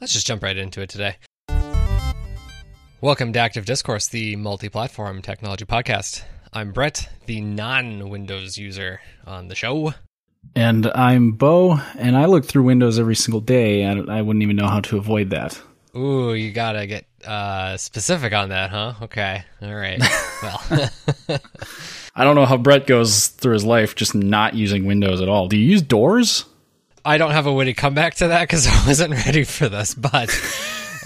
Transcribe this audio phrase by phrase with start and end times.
[0.00, 1.16] Let's just jump right into it today.
[3.02, 6.22] Welcome to Active Discourse, the multi platform technology podcast.
[6.54, 9.92] I'm Brett, the non Windows user on the show.
[10.54, 14.56] And I'm Bo, and I look through Windows every single day, and I wouldn't even
[14.56, 15.60] know how to avoid that.
[15.94, 18.94] Ooh, you gotta get uh, specific on that, huh?
[19.02, 19.44] Okay.
[19.60, 20.00] All right.
[20.42, 20.62] well,
[22.14, 25.46] I don't know how Brett goes through his life just not using Windows at all.
[25.46, 26.46] Do you use Doors?
[27.04, 30.30] I don't have a witty comeback to that because I wasn't ready for this, but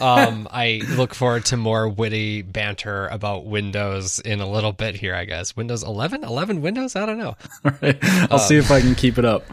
[0.00, 5.14] um, I look forward to more witty banter about Windows in a little bit here,
[5.14, 5.56] I guess.
[5.56, 6.24] Windows 11?
[6.24, 6.96] 11 Windows?
[6.96, 7.36] I don't know.
[7.64, 7.98] All right.
[8.02, 9.44] I'll um, see if I can keep it up.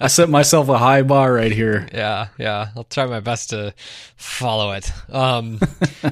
[0.00, 1.88] I set myself a high bar right here.
[1.92, 2.68] Yeah, yeah.
[2.76, 3.74] I'll try my best to
[4.16, 4.92] follow it.
[5.10, 5.60] Um,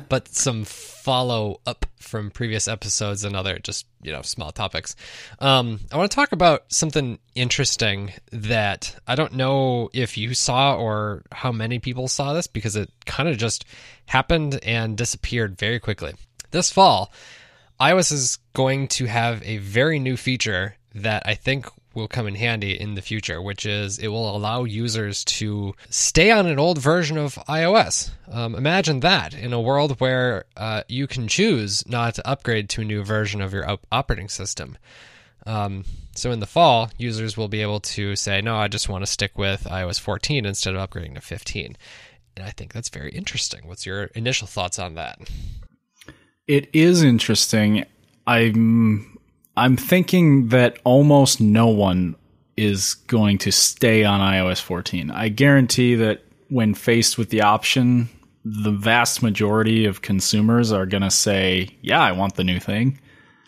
[0.08, 0.64] but some
[1.04, 4.96] follow up from previous episodes and other just you know small topics.
[5.38, 10.76] Um, I want to talk about something interesting that I don't know if you saw
[10.76, 13.66] or how many people saw this because it kind of just
[14.06, 16.14] happened and disappeared very quickly.
[16.52, 17.12] This fall,
[17.78, 22.34] iOS is going to have a very new feature that I think will come in
[22.34, 26.78] handy in the future, which is it will allow users to stay on an old
[26.78, 28.10] version of iOS.
[28.30, 32.82] Um, imagine that in a world where uh, you can choose not to upgrade to
[32.82, 34.76] a new version of your op- operating system.
[35.46, 35.84] Um,
[36.14, 39.10] so in the fall, users will be able to say, no, I just want to
[39.10, 41.76] stick with iOS 14 instead of upgrading to 15.
[42.36, 43.66] And I think that's very interesting.
[43.66, 45.18] What's your initial thoughts on that?
[46.46, 47.84] It is interesting.
[48.26, 49.13] I'm
[49.56, 52.16] I'm thinking that almost no one
[52.56, 55.10] is going to stay on iOS 14.
[55.10, 58.08] I guarantee that when faced with the option,
[58.44, 63.00] the vast majority of consumers are going to say, "Yeah, I want the new thing."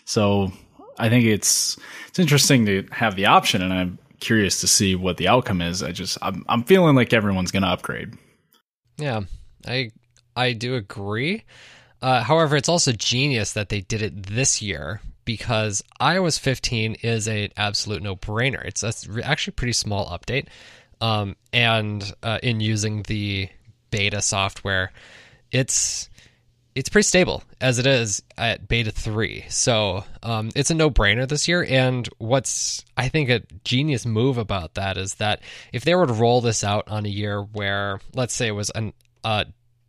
[0.05, 0.53] So,
[0.99, 1.77] I think it's
[2.09, 5.83] it's interesting to have the option and I'm curious to see what the outcome is.
[5.83, 8.15] I just I'm I'm feeling like everyone's going to upgrade.
[8.97, 9.23] Yeah.
[9.67, 9.91] I
[10.35, 11.45] I do agree.
[12.01, 17.29] Uh, however, it's also genius that they did it this year because iOS 15 is
[17.29, 18.65] an absolute no brainer.
[18.65, 18.83] It's
[19.23, 20.47] actually pretty small update.
[21.03, 23.51] Um, and uh, in using the
[23.91, 24.93] beta software,
[25.53, 26.09] it's
[26.75, 31.49] it's pretty stable as it is at beta 3 so um, it's a no-brainer this
[31.49, 35.41] year and what's i think a genius move about that is that
[35.73, 38.69] if they were to roll this out on a year where let's say it was
[38.71, 38.93] an
[39.25, 39.45] uh,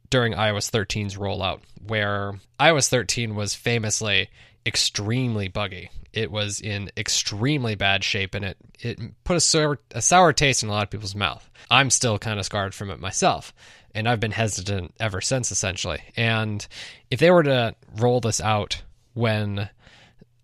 [0.10, 4.30] during ios 13's rollout where ios 13 was famously
[4.68, 5.90] extremely buggy.
[6.14, 10.62] It was in extremely bad shape, and it it put a sour, a sour taste
[10.62, 11.50] in a lot of people's mouth.
[11.72, 13.54] I'm still kind of scarred from it myself,
[13.96, 16.02] and I've been hesitant ever since, essentially.
[16.16, 16.68] And
[17.10, 18.82] if they were to roll this out
[19.14, 19.70] when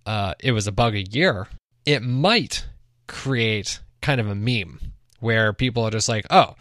[0.06, 1.48] uh, it was a buggy year,
[1.86, 2.66] it might
[3.08, 4.80] create kind of a meme
[5.20, 6.56] where people are just like, "Oh,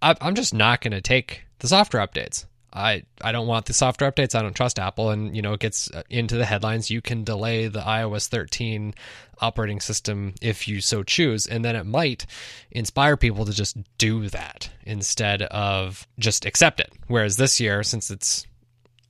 [0.00, 4.10] I'm just not going to take the software updates." I I don't want the software
[4.10, 4.34] updates.
[4.34, 6.90] I don't trust Apple, and you know it gets uh, into the headlines.
[6.90, 8.94] You can delay the iOS 13
[9.40, 12.26] operating system if you so choose, and then it might
[12.70, 16.92] inspire people to just do that instead of just accept it.
[17.08, 18.46] Whereas this year, since it's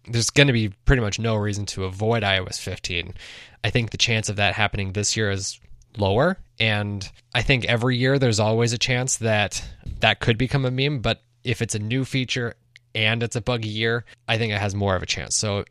[0.09, 3.15] there's going to be pretty much no reason to avoid iOS 15.
[3.63, 5.61] I think the chance of that happening this year is
[5.97, 9.65] lower, and I think every year there's always a chance that
[10.01, 11.01] that could become a meme.
[11.01, 12.55] But if it's a new feature
[12.95, 15.37] and it's a buggy year, I think it has more of a chance.
[15.37, 15.65] So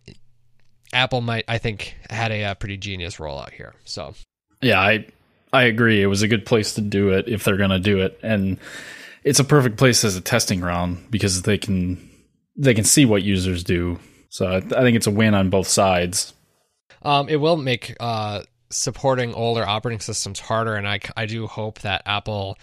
[0.93, 3.73] Apple might, I think, had a, a pretty genius rollout here.
[3.85, 4.13] So
[4.61, 5.05] yeah, I
[5.53, 6.01] I agree.
[6.01, 8.57] It was a good place to do it if they're going to do it, and
[9.23, 12.09] it's a perfect place as a testing ground because they can
[12.55, 13.99] they can see what users do.
[14.29, 16.33] So I, I think it's a win on both sides.
[17.01, 21.79] Um, it will make uh, supporting older operating systems harder, and I I do hope
[21.79, 22.57] that Apple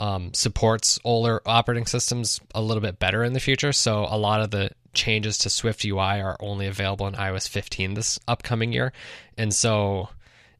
[0.00, 3.72] um, supports older operating systems a little bit better in the future.
[3.72, 7.94] So a lot of the changes to Swift UI are only available in iOS 15
[7.94, 8.92] this upcoming year.
[9.36, 10.08] And so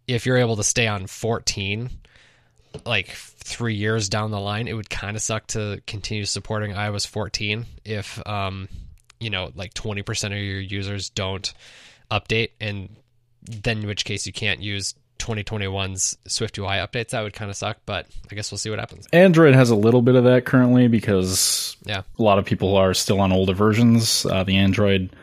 [0.06, 1.90] if you're able to stay on 14,
[2.84, 7.06] like three years down the line, it would kind of suck to continue supporting iOS
[7.06, 8.68] 14 if, um,
[9.20, 11.52] you know, like 20% of your users don't
[12.10, 12.88] update and
[13.42, 14.94] then in which case you can't use
[15.24, 17.10] 2021's Swift UI updates.
[17.10, 19.06] That would kind of suck, but I guess we'll see what happens.
[19.12, 22.02] Android has a little bit of that currently because yeah.
[22.18, 24.26] a lot of people are still on older versions.
[24.26, 25.14] Uh, the Android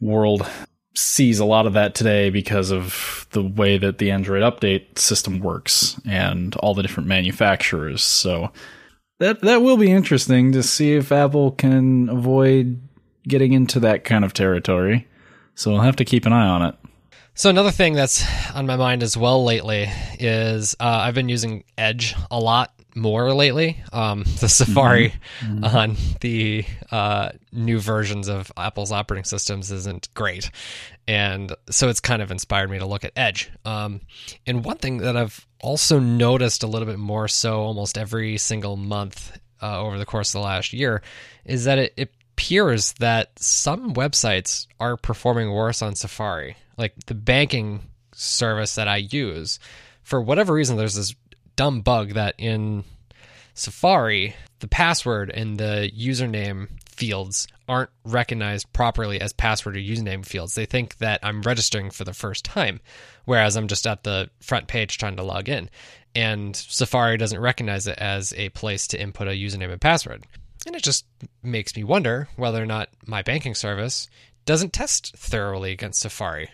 [0.00, 0.46] world
[0.94, 5.40] sees a lot of that today because of the way that the Android update system
[5.40, 8.02] works and all the different manufacturers.
[8.02, 8.52] So
[9.18, 12.80] that that will be interesting to see if Apple can avoid
[13.26, 15.06] getting into that kind of territory.
[15.54, 16.74] So we'll have to keep an eye on it.
[17.34, 18.24] So another thing that's
[18.54, 19.88] on my mind as well lately
[20.18, 23.82] is uh, I've been using Edge a lot more lately.
[23.90, 25.64] Um, the Safari mm-hmm.
[25.64, 30.50] on the uh, new versions of Apple's operating systems isn't great,
[31.08, 33.50] and so it's kind of inspired me to look at Edge.
[33.64, 34.02] Um,
[34.46, 38.76] and one thing that I've also noticed a little bit more so almost every single
[38.76, 41.02] month uh, over the course of the last year
[41.44, 46.56] is that it, it appears that some websites are performing worse on Safari.
[46.76, 47.82] Like the banking
[48.14, 49.58] service that I use,
[50.02, 51.14] for whatever reason, there's this
[51.56, 52.84] dumb bug that in
[53.54, 60.54] Safari, the password and the username fields aren't recognized properly as password or username fields.
[60.54, 62.80] They think that I'm registering for the first time,
[63.24, 65.70] whereas I'm just at the front page trying to log in.
[66.14, 70.26] And Safari doesn't recognize it as a place to input a username and password.
[70.66, 71.06] And it just
[71.42, 74.08] makes me wonder whether or not my banking service
[74.44, 76.50] doesn't test thoroughly against Safari.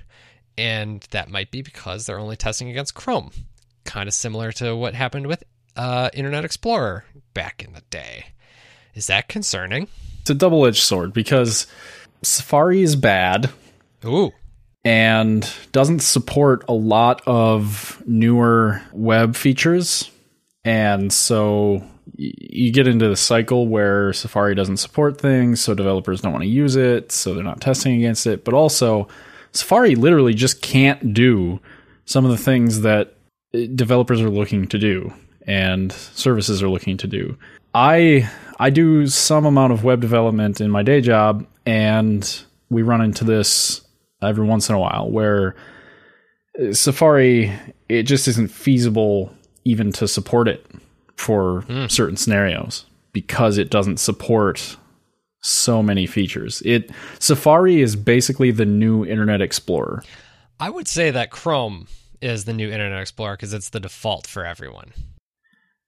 [0.56, 3.30] And that might be because they're only testing against Chrome.
[3.84, 5.44] Kind of similar to what happened with
[5.76, 8.26] uh, Internet Explorer back in the day.
[8.94, 9.88] Is that concerning?
[10.20, 11.66] It's a double edged sword because
[12.22, 13.50] Safari is bad.
[14.04, 14.32] Ooh.
[14.84, 20.10] And doesn't support a lot of newer web features.
[20.64, 21.84] And so
[22.18, 26.50] you get into the cycle where Safari doesn't support things, so developers don't want to
[26.50, 28.44] use it, so they're not testing against it.
[28.44, 29.06] But also,
[29.52, 31.60] Safari literally just can't do
[32.06, 33.14] some of the things that
[33.54, 35.12] eh, developers are looking to do
[35.46, 37.38] and services are looking to do.
[37.72, 38.28] I
[38.58, 43.24] I do some amount of web development in my day job and we run into
[43.24, 43.80] this
[44.20, 45.54] every once in a while where
[46.58, 47.52] eh, Safari
[47.88, 49.32] it just isn't feasible
[49.64, 50.66] even to support it
[51.18, 51.90] for mm.
[51.90, 54.76] certain scenarios because it doesn't support
[55.40, 56.62] so many features.
[56.64, 60.02] It Safari is basically the new Internet Explorer.
[60.60, 61.88] I would say that Chrome
[62.20, 64.92] is the new Internet Explorer because it's the default for everyone.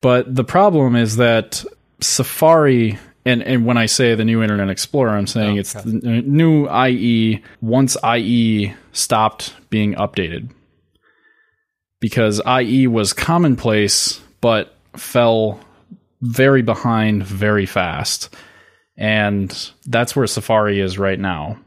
[0.00, 1.64] But the problem is that
[2.00, 5.92] Safari and and when I say the new Internet Explorer, I'm saying oh, it's the
[5.92, 10.50] new IE once IE stopped being updated.
[12.00, 15.60] Because IE was commonplace but fell
[16.22, 18.34] very behind very fast.
[18.96, 19.50] And
[19.86, 21.58] that's where Safari is right now.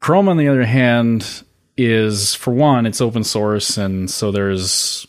[0.00, 1.42] Chrome, on the other hand,
[1.76, 5.06] is for one, it's open source, and so there's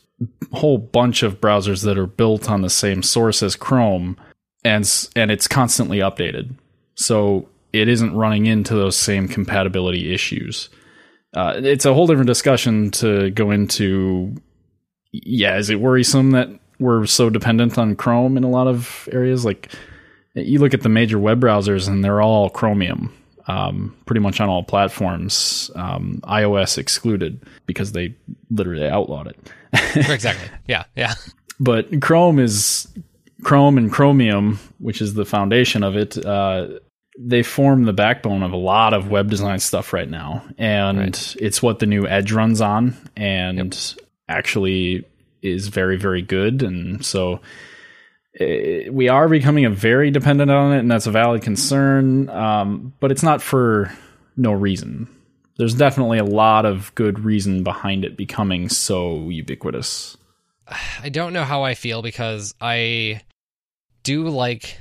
[0.51, 4.17] a whole bunch of browsers that are built on the same source as Chrome,
[4.63, 6.55] and and it's constantly updated.
[6.95, 10.69] So it isn't running into those same compatibility issues.
[11.33, 14.35] Uh, it's a whole different discussion to go into.
[15.11, 16.49] Yeah, is it worrisome that
[16.81, 19.45] we're so dependent on Chrome in a lot of areas?
[19.45, 19.71] Like,
[20.33, 23.13] you look at the major web browsers, and they're all Chromium
[23.47, 28.15] um, pretty much on all platforms, um, iOS excluded because they
[28.49, 29.37] literally outlawed it.
[29.95, 30.49] exactly.
[30.67, 30.83] Yeah.
[30.95, 31.13] Yeah.
[31.59, 32.87] But Chrome is
[33.43, 36.23] Chrome and Chromium, which is the foundation of it.
[36.23, 36.79] Uh,
[37.19, 41.35] they form the backbone of a lot of web design stuff right now, and right.
[41.39, 44.07] it's what the new Edge runs on, and yep.
[44.29, 45.05] actually
[45.41, 46.63] is very very good.
[46.63, 47.41] And so
[48.39, 52.29] Eh, we are becoming a very dependent on it, and that's a valid concern.
[52.29, 53.91] Um, but it's not for
[54.37, 55.07] no reason.
[55.57, 60.17] There's definitely a lot of good reason behind it becoming so ubiquitous.
[61.03, 63.21] I don't know how I feel because I
[64.03, 64.77] do like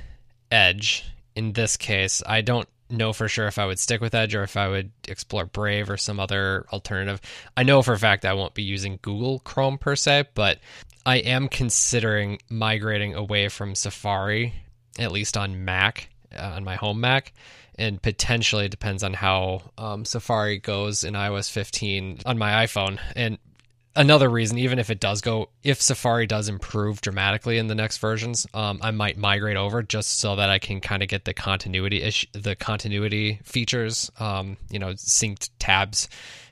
[0.49, 1.03] Edge
[1.35, 2.23] in this case.
[2.25, 4.91] I don't know for sure if I would stick with Edge or if I would
[5.07, 7.21] explore Brave or some other alternative.
[7.55, 10.59] I know for a fact I won't be using Google Chrome per se, but
[11.05, 14.53] I am considering migrating away from Safari,
[14.99, 17.33] at least on Mac, uh, on my home Mac,
[17.75, 22.99] and potentially it depends on how um, Safari goes in iOS 15 on my iPhone.
[23.15, 23.39] And
[23.95, 27.97] another reason, even if it does go, if Safari does improve dramatically in the next
[27.97, 31.33] versions, um, I might migrate over just so that I can kind of get the
[31.33, 36.09] continuity ish, the continuity features, um, you know, synced tabs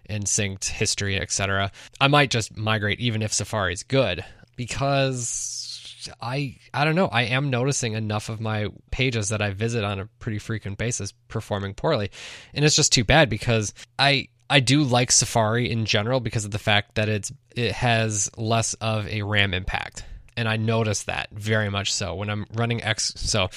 [0.08, 1.72] and synced history, etc.
[2.01, 4.24] I might just migrate even if Safari is good
[4.55, 9.84] because I I don't know, I am noticing enough of my pages that I visit
[9.84, 12.12] on a pretty frequent basis performing poorly.
[12.53, 16.51] And it's just too bad because I I do like Safari in general because of
[16.51, 20.03] the fact that it's it has less of a RAM impact.
[20.36, 23.50] And I notice that very much so when I'm running X so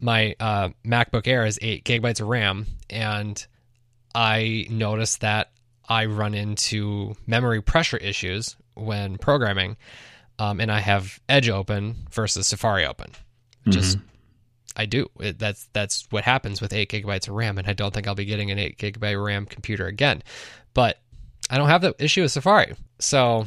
[0.00, 3.44] my uh, MacBook Air is 8 gigabytes of RAM and
[4.14, 5.50] I notice that
[5.88, 9.76] I run into memory pressure issues when programming
[10.38, 13.12] um, and I have Edge open versus Safari open.
[13.68, 14.06] Just mm-hmm.
[14.78, 15.10] I do.
[15.18, 18.14] It, that's that's what happens with eight gigabytes of RAM, and I don't think I'll
[18.14, 20.22] be getting an eight gigabyte RAM computer again.
[20.72, 21.00] But
[21.50, 23.44] I don't have the issue with Safari, so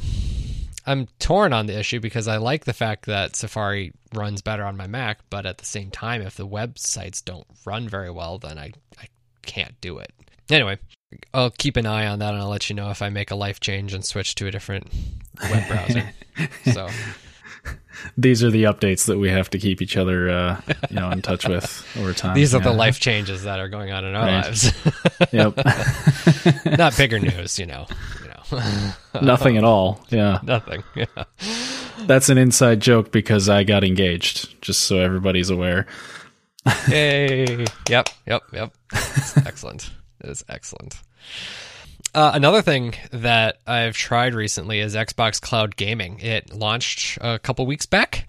[0.86, 4.76] I'm torn on the issue because I like the fact that Safari runs better on
[4.76, 8.58] my Mac, but at the same time, if the websites don't run very well, then
[8.58, 9.06] I, I
[9.42, 10.12] can't do it.
[10.50, 10.78] Anyway,
[11.32, 13.36] I'll keep an eye on that and I'll let you know if I make a
[13.36, 14.88] life change and switch to a different
[15.40, 16.12] web browser.
[16.72, 16.88] so
[18.16, 21.22] these are the updates that we have to keep each other, uh, you know, in
[21.22, 22.34] touch with over time.
[22.34, 22.64] These are yeah.
[22.64, 24.44] the life changes that are going on in our right.
[24.44, 24.72] lives.
[25.32, 25.56] yep.
[26.78, 27.86] Not bigger news, you know.
[28.22, 28.92] You know.
[29.22, 30.04] Nothing at all.
[30.10, 30.38] Yeah.
[30.42, 30.82] Nothing.
[30.94, 31.06] Yeah.
[32.00, 35.86] That's an inside joke because I got engaged, just so everybody's aware.
[36.66, 37.64] Hey.
[37.88, 38.08] Yep.
[38.26, 38.42] Yep.
[38.52, 38.74] Yep.
[39.46, 39.90] excellent.
[40.20, 41.00] It is excellent.
[42.14, 46.20] Uh, another thing that I've tried recently is Xbox Cloud Gaming.
[46.20, 48.28] It launched a couple weeks back,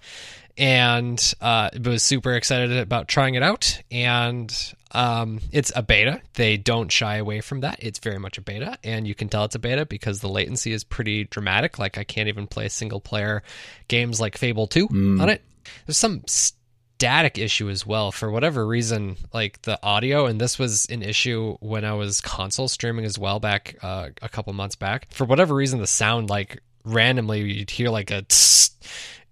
[0.58, 3.82] and uh, was super excited about trying it out.
[3.92, 4.56] And
[4.94, 6.22] um, it's a beta.
[6.36, 7.80] They don't shy away from that.
[7.82, 10.72] It's very much a beta, and you can tell it's a beta because the latency
[10.72, 11.78] is pretty dramatic.
[11.78, 13.44] Like I can't even play single player
[13.90, 15.22] games like Fable Two mm.
[15.22, 15.42] on it.
[15.86, 16.24] There's some.
[16.26, 16.58] St-
[17.04, 18.14] static issue as well.
[18.14, 22.70] For whatever reason like the audio and this was an issue when i was console
[22.70, 25.08] streaming as well back uh, a couple months back.
[25.12, 28.72] For whatever reason the sound like randomly you'd hear like a tss,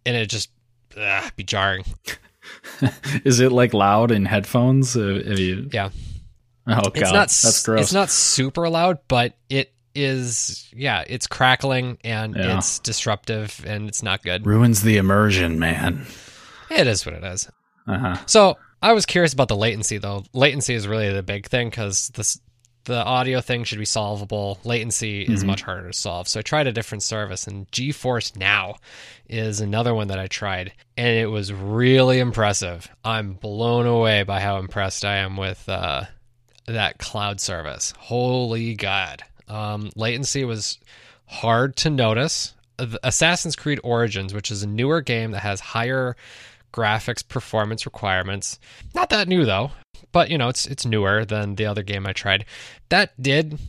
[0.05, 0.49] and it just
[0.97, 1.85] ugh, be jarring.
[3.23, 4.97] Is it like loud in headphones?
[4.97, 5.69] Uh, you...
[5.71, 5.91] yeah.
[6.67, 6.97] Oh god.
[6.97, 7.81] it's not, that's gross.
[7.81, 12.57] it's not super loud but it is yeah it's crackling and yeah.
[12.57, 14.45] it's disruptive and it's not good.
[14.45, 16.05] Ruins the immersion man.
[16.69, 17.49] It is what it is
[17.87, 18.17] uh-huh.
[18.25, 20.23] So I was curious about the latency, though.
[20.33, 22.39] Latency is really the big thing because this
[22.85, 24.57] the audio thing should be solvable.
[24.63, 25.33] Latency mm-hmm.
[25.33, 26.27] is much harder to solve.
[26.27, 28.77] So I tried a different service, and GeForce Now
[29.29, 32.89] is another one that I tried, and it was really impressive.
[33.05, 36.05] I'm blown away by how impressed I am with uh,
[36.65, 37.93] that cloud service.
[37.97, 39.23] Holy God.
[39.47, 40.79] Um, latency was
[41.27, 42.53] hard to notice.
[43.03, 46.15] Assassin's Creed Origins, which is a newer game that has higher
[46.71, 48.59] graphics performance requirements.
[48.93, 49.71] Not that new though,
[50.11, 52.45] but you know it's it's newer than the other game I tried.
[52.89, 53.59] That did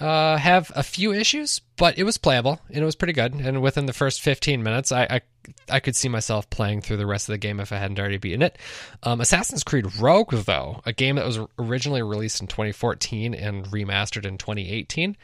[0.00, 3.34] uh, have a few issues, but it was playable and it was pretty good.
[3.34, 5.20] And within the first 15 minutes, I, I,
[5.68, 8.18] I could see myself playing through the rest of the game if I hadn't already
[8.18, 8.58] beaten it.
[9.02, 14.24] Um, Assassin's Creed Rogue, though, a game that was originally released in 2014 and remastered
[14.24, 15.16] in 2018,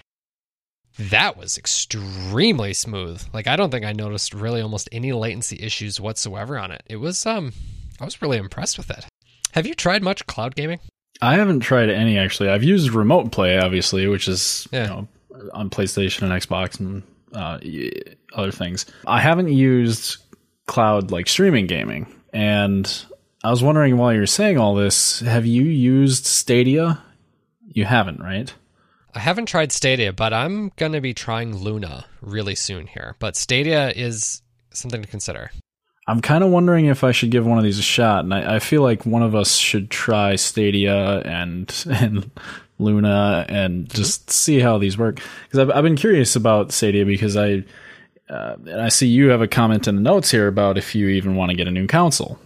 [0.99, 3.23] that was extremely smooth.
[3.33, 6.83] Like I don't think I noticed really almost any latency issues whatsoever on it.
[6.87, 7.53] It was um
[8.01, 9.07] I was really impressed with it.
[9.53, 10.81] Have you tried much cloud gaming?
[11.23, 12.49] I haven't tried any actually.
[12.49, 14.83] I've used remote play obviously, which is yeah.
[14.83, 15.09] you know
[15.53, 17.03] on PlayStation and Xbox and
[17.35, 17.59] uh,
[18.39, 18.87] other things.
[19.07, 20.19] I haven't used
[20.67, 22.07] cloud like streaming gaming.
[22.33, 22.91] And
[23.43, 27.03] I was wondering while you're saying all this, have you used Stadia?
[27.69, 28.53] You haven't, right?
[29.15, 33.15] I haven't tried Stadia, but I'm going to be trying Luna really soon here.
[33.21, 34.43] But Stadia is
[34.73, 35.53] something to consider.
[36.07, 38.57] I'm kind of wondering if I should give one of these a shot, and I,
[38.57, 42.31] I feel like one of us should try Stadia and and
[42.79, 43.97] Luna and mm-hmm.
[43.97, 45.21] just see how these work.
[45.45, 47.65] Because I've, I've been curious about Stadia because I
[48.29, 51.09] uh, and I see you have a comment in the notes here about if you
[51.09, 52.39] even want to get a new console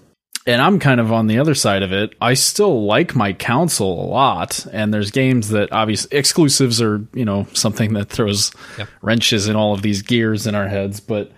[0.49, 2.15] and I'm kind of on the other side of it.
[2.23, 7.27] I still like my console a lot, and there's games that obviously exclusives are you
[7.27, 8.89] know something that throws yep.
[9.03, 11.01] wrenches in all of these gears in our heads.
[11.01, 11.31] But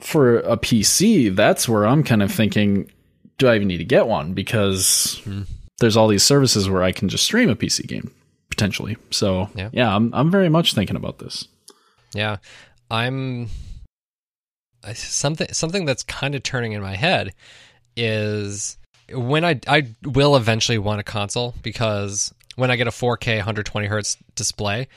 [0.00, 2.92] for a PC, that's where I'm kind of thinking,
[3.38, 4.34] do I even need to get one?
[4.34, 5.46] Because mm.
[5.78, 8.12] there's all these services where I can just stream a PC game
[8.50, 8.98] potentially.
[9.10, 11.48] So yeah, yeah I'm I'm very much thinking about this.
[12.12, 12.36] Yeah,
[12.90, 13.48] I'm
[14.92, 17.32] something something that's kind of turning in my head
[17.98, 18.78] is
[19.12, 23.86] when I I will eventually want a console because when I get a 4K 120
[23.86, 24.88] hertz display,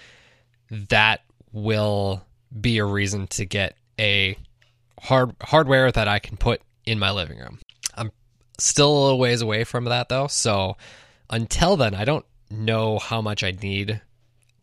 [0.69, 2.23] that will
[2.59, 4.37] be a reason to get a
[4.99, 7.59] hard hardware that I can put in my living room.
[7.95, 8.11] I'm
[8.57, 10.77] still a little ways away from that though, so
[11.29, 14.01] until then, I don't know how much I need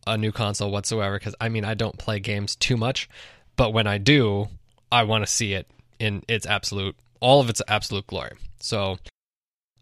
[0.07, 3.09] a new console whatsoever because I mean I don't play games too much,
[3.57, 4.47] but when I do,
[4.91, 5.67] I want to see it
[5.99, 8.31] in its absolute all of its absolute glory.
[8.59, 8.97] So,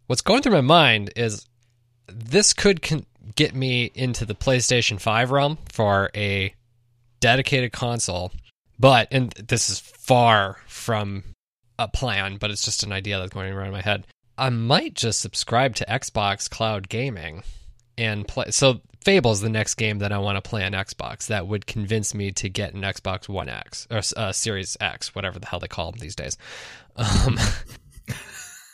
[0.08, 1.46] what's going through my mind is
[2.08, 6.54] this could con- get me into the PlayStation 5 realm for a
[7.20, 8.32] dedicated console,
[8.80, 11.24] but, and this is far from
[11.80, 14.06] a plan, but it's just an idea that's going around in my head.
[14.38, 17.44] I might just subscribe to Xbox Cloud Gaming
[17.98, 18.52] and play.
[18.52, 21.66] So, Fable is the next game that I want to play on Xbox that would
[21.66, 25.60] convince me to get an Xbox One X or uh, Series X, whatever the hell
[25.60, 26.38] they call them these days.
[26.98, 27.40] Um,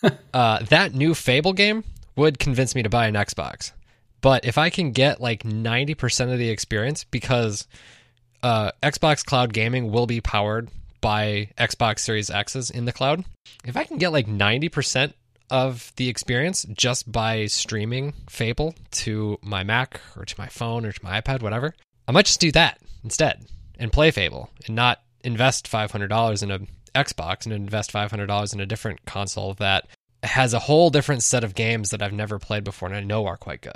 [0.33, 1.83] uh, that new Fable game
[2.15, 3.71] would convince me to buy an Xbox.
[4.21, 7.67] But if I can get like 90% of the experience, because
[8.41, 10.69] uh, Xbox Cloud Gaming will be powered
[11.01, 13.25] by Xbox Series X's in the cloud,
[13.65, 15.13] if I can get like 90%
[15.49, 20.93] of the experience just by streaming Fable to my Mac or to my phone or
[20.93, 21.75] to my iPad, whatever,
[22.07, 23.45] I might just do that instead
[23.77, 26.59] and play Fable and not invest $500 in a
[26.95, 29.87] Xbox and invest $500 in a different console that
[30.23, 33.25] has a whole different set of games that I've never played before and I know
[33.25, 33.75] are quite good.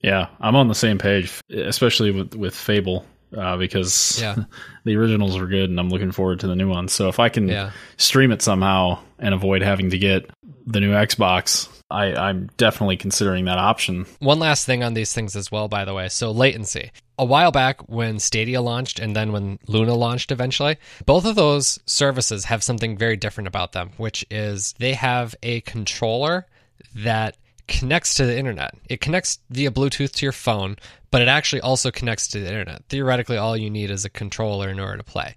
[0.00, 3.04] Yeah, I'm on the same page, especially with with Fable
[3.36, 4.36] uh, because Yeah.
[4.84, 6.92] the originals were good, and I'm looking forward to the new ones.
[6.92, 7.72] So if I can Yeah.
[7.96, 10.30] stream it somehow and avoid having to get
[10.66, 14.06] the new Xbox, I, I'm definitely considering that option.
[14.18, 16.08] One last thing on these things as well, by the way.
[16.08, 16.90] So, latency.
[17.18, 20.76] A while back, when Stadia launched and then when Luna launched eventually,
[21.06, 25.62] both of those services have something very different about them, which is they have a
[25.62, 26.46] controller
[26.94, 28.74] that connects to the internet.
[28.88, 30.76] It connects via Bluetooth to your phone,
[31.10, 32.84] but it actually also connects to the internet.
[32.88, 35.36] Theoretically, all you need is a controller in order to play.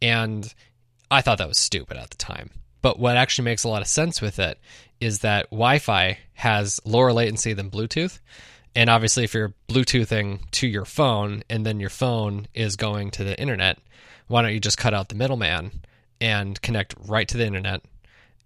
[0.00, 0.52] And
[1.10, 2.50] I thought that was stupid at the time.
[2.82, 4.58] But what actually makes a lot of sense with it
[5.00, 8.18] is that Wi Fi has lower latency than Bluetooth.
[8.74, 13.24] And obviously, if you're Bluetoothing to your phone and then your phone is going to
[13.24, 13.78] the internet,
[14.28, 15.82] why don't you just cut out the middleman
[16.20, 17.82] and connect right to the internet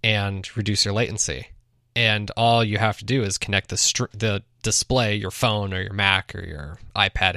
[0.03, 1.49] and reduce your latency?
[1.95, 5.81] And all you have to do is connect the str- the display, your phone or
[5.81, 7.37] your Mac or your iPad,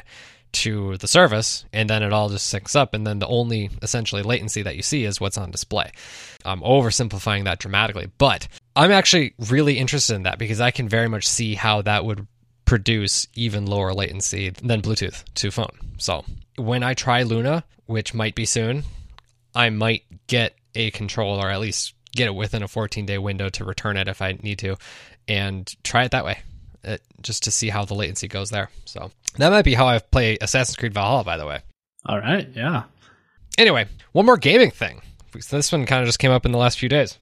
[0.51, 2.93] to the service, and then it all just syncs up.
[2.93, 5.91] And then the only essentially latency that you see is what's on display.
[6.45, 11.07] I'm oversimplifying that dramatically, but I'm actually really interested in that because I can very
[11.07, 12.27] much see how that would
[12.65, 15.75] produce even lower latency than Bluetooth to phone.
[15.97, 16.23] So
[16.55, 18.83] when I try Luna, which might be soon,
[19.55, 23.49] I might get a controller, or at least get it within a 14 day window
[23.49, 24.77] to return it if I need to,
[25.27, 26.39] and try it that way,
[26.85, 28.69] uh, just to see how the latency goes there.
[28.85, 31.59] So that might be how I play Assassin's Creed Valhalla, by the way.
[32.05, 32.83] All right, yeah.
[33.57, 35.01] Anyway, one more gaming thing.
[35.49, 37.19] This one kind of just came up in the last few days.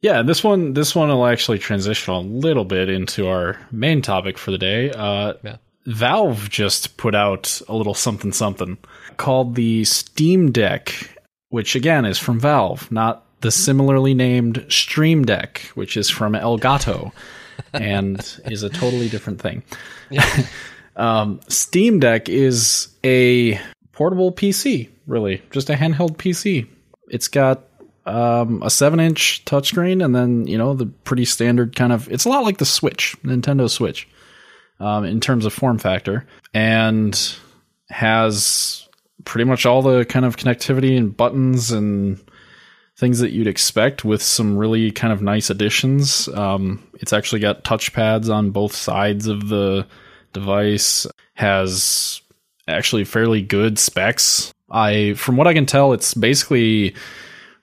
[0.00, 4.36] Yeah, this one this one will actually transition a little bit into our main topic
[4.38, 4.90] for the day.
[4.90, 5.56] Uh, Yeah.
[5.86, 8.78] Valve just put out a little something something
[9.16, 15.60] called the Steam Deck, which again is from Valve, not the similarly named Stream Deck,
[15.74, 17.12] which is from Elgato
[17.72, 19.62] and is a totally different thing.
[20.96, 23.60] um, Steam Deck is a
[23.92, 26.66] portable PC, really, just a handheld PC.
[27.08, 27.64] It's got
[28.06, 32.10] um, a seven inch touchscreen, and then you know the pretty standard kind of.
[32.10, 34.08] It's a lot like the Switch, Nintendo Switch,
[34.80, 37.36] um, in terms of form factor, and
[37.88, 38.88] has
[39.24, 42.20] pretty much all the kind of connectivity and buttons and
[43.02, 46.28] things that you'd expect with some really kind of nice additions.
[46.28, 49.88] Um, it's actually got touchpads on both sides of the
[50.32, 51.04] device.
[51.34, 52.22] Has
[52.68, 54.54] actually fairly good specs.
[54.70, 56.94] I, from what I can tell, it's basically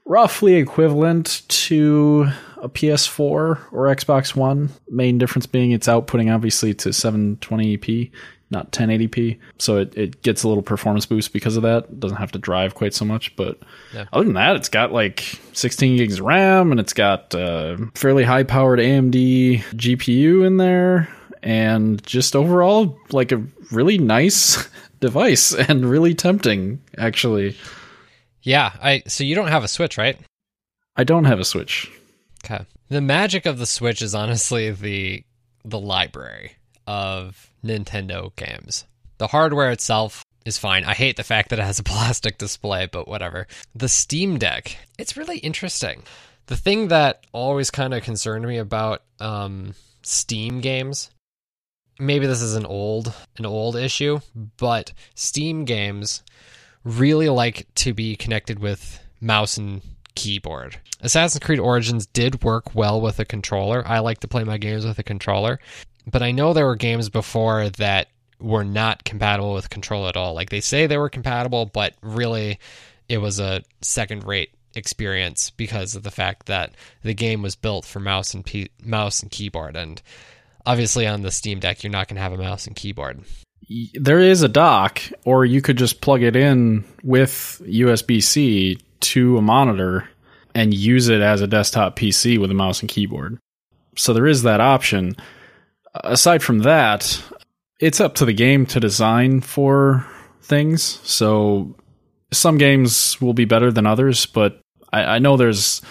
[0.04, 4.72] roughly equivalent to a PS4 or Xbox One.
[4.90, 8.12] Main difference being it's outputting obviously to 720p,
[8.52, 9.40] not 1080p.
[9.60, 11.84] So it, it gets a little performance boost because of that.
[11.86, 13.36] It doesn't have to drive quite so much.
[13.36, 13.60] But
[13.94, 14.06] Yeah.
[14.12, 18.24] other than that, it's got like 16 gigs of RAM and it's got uh, fairly
[18.24, 21.08] high powered AMD GPU in there.
[21.42, 24.68] And just overall, like a really nice
[25.00, 27.56] device and really tempting, actually.
[28.42, 30.18] Yeah, I so you don't have a Switch, right?
[30.96, 31.90] I don't have a Switch.
[32.44, 32.66] Okay.
[32.90, 35.24] The magic of the Switch is honestly the
[35.64, 36.54] the library
[36.88, 38.86] of Nintendo games.
[39.18, 40.84] The hardware itself is fine.
[40.86, 43.48] I hate the fact that it has a plastic display, but whatever.
[43.76, 46.04] The Steam Deck, it's really interesting.
[46.48, 51.12] The thing that always kind of concerned me about um, Steam games,
[52.00, 54.20] maybe this is an old an old issue,
[54.58, 56.24] but Steam games
[56.84, 59.82] really like to be connected with mouse and
[60.16, 60.78] keyboard.
[61.02, 63.84] Assassin's Creed Origins did work well with a controller.
[63.86, 65.60] I like to play my games with a controller,
[66.06, 68.08] but I know there were games before that
[68.40, 70.34] were not compatible with control at all.
[70.34, 72.60] Like they say they were compatible, but really
[73.08, 76.72] it was a second rate experience because of the fact that
[77.04, 80.02] the game was built for mouse and mouse and keyboard and
[80.66, 83.24] obviously on the Steam Deck you're not going to have a mouse and keyboard.
[83.94, 89.38] There is a dock, or you could just plug it in with USB C to
[89.38, 90.10] a monitor
[90.56, 93.38] and use it as a desktop PC with a mouse and keyboard.
[93.96, 95.16] So there is that option.
[95.96, 97.22] Aside from that,
[97.80, 100.06] it's up to the game to design for
[100.42, 100.84] things.
[101.04, 101.76] So
[102.32, 105.82] some games will be better than others, but I, I know there's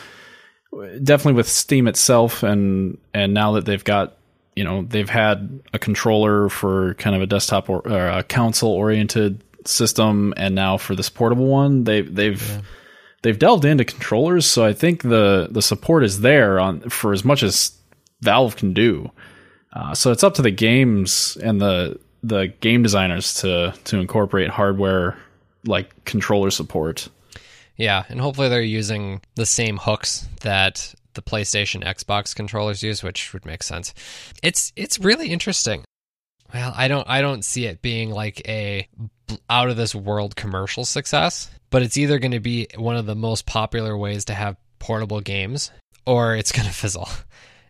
[1.03, 4.17] definitely with Steam itself, and and now that they've got
[4.55, 8.73] you know they've had a controller for kind of a desktop or, or a console
[8.73, 12.63] oriented system, and now for this portable one, they they've
[13.23, 17.25] they've delved into controllers, so I think the the support is there on for as
[17.25, 17.73] much as
[18.21, 19.11] Valve can do.
[19.73, 24.51] Uh, so it's up to the games and the the game designers to to incorporate
[24.51, 25.17] hardware
[25.65, 27.09] like controller support.
[27.77, 33.33] Yeah, and hopefully they're using the same hooks that the PlayStation Xbox controllers use, which
[33.33, 33.95] would make sense.
[34.43, 35.85] It's it's really interesting.
[36.53, 38.89] Well, I don't I don't see it being like a
[39.51, 43.15] out of this world commercial success, but it's either going to be one of the
[43.15, 45.71] most popular ways to have portable games
[46.07, 47.09] or it's going to fizzle.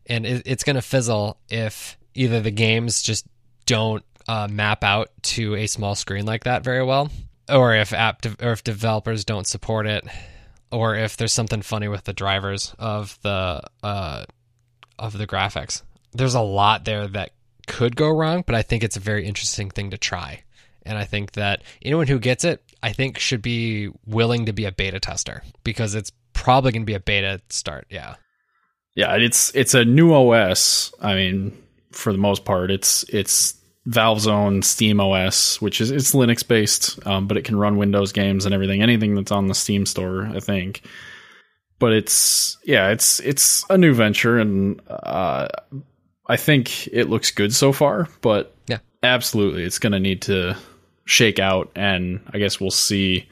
[0.08, 3.26] And it, it's going to fizzle if either the games just
[3.66, 7.10] don't uh, map out to a small screen like that very well,
[7.48, 10.06] or if app de- or if developers don't support it,
[10.70, 14.24] or if there's something funny with the drivers of the uh,
[14.98, 15.82] of the graphics.
[16.12, 17.30] There's a lot there that
[17.66, 20.42] could go wrong, but I think it's a very interesting thing to try.
[20.84, 24.64] And I think that anyone who gets it, I think should be willing to be
[24.64, 27.86] a beta tester because it's probably going to be a beta start.
[27.90, 28.14] Yeah.
[28.98, 30.92] Yeah, it's it's a new OS.
[31.00, 31.56] I mean,
[31.92, 33.54] for the most part, it's it's
[33.86, 38.10] Valve's own Steam OS, which is it's Linux based, um, but it can run Windows
[38.10, 40.82] games and everything, anything that's on the Steam store, I think.
[41.78, 45.46] But it's yeah, it's it's a new venture, and uh,
[46.26, 48.08] I think it looks good so far.
[48.20, 50.56] But yeah, absolutely, it's going to need to
[51.04, 53.28] shake out, and I guess we'll see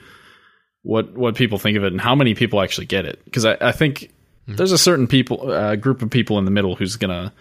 [0.83, 3.20] what what people think of it and how many people actually get it.
[3.24, 4.12] Because I, I think
[4.46, 4.56] mm-hmm.
[4.56, 7.32] there's a certain people uh, group of people in the middle who's gonna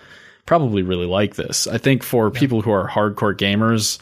[0.45, 1.67] probably really like this.
[1.67, 2.39] I think for yeah.
[2.39, 3.99] people who are hardcore gamers,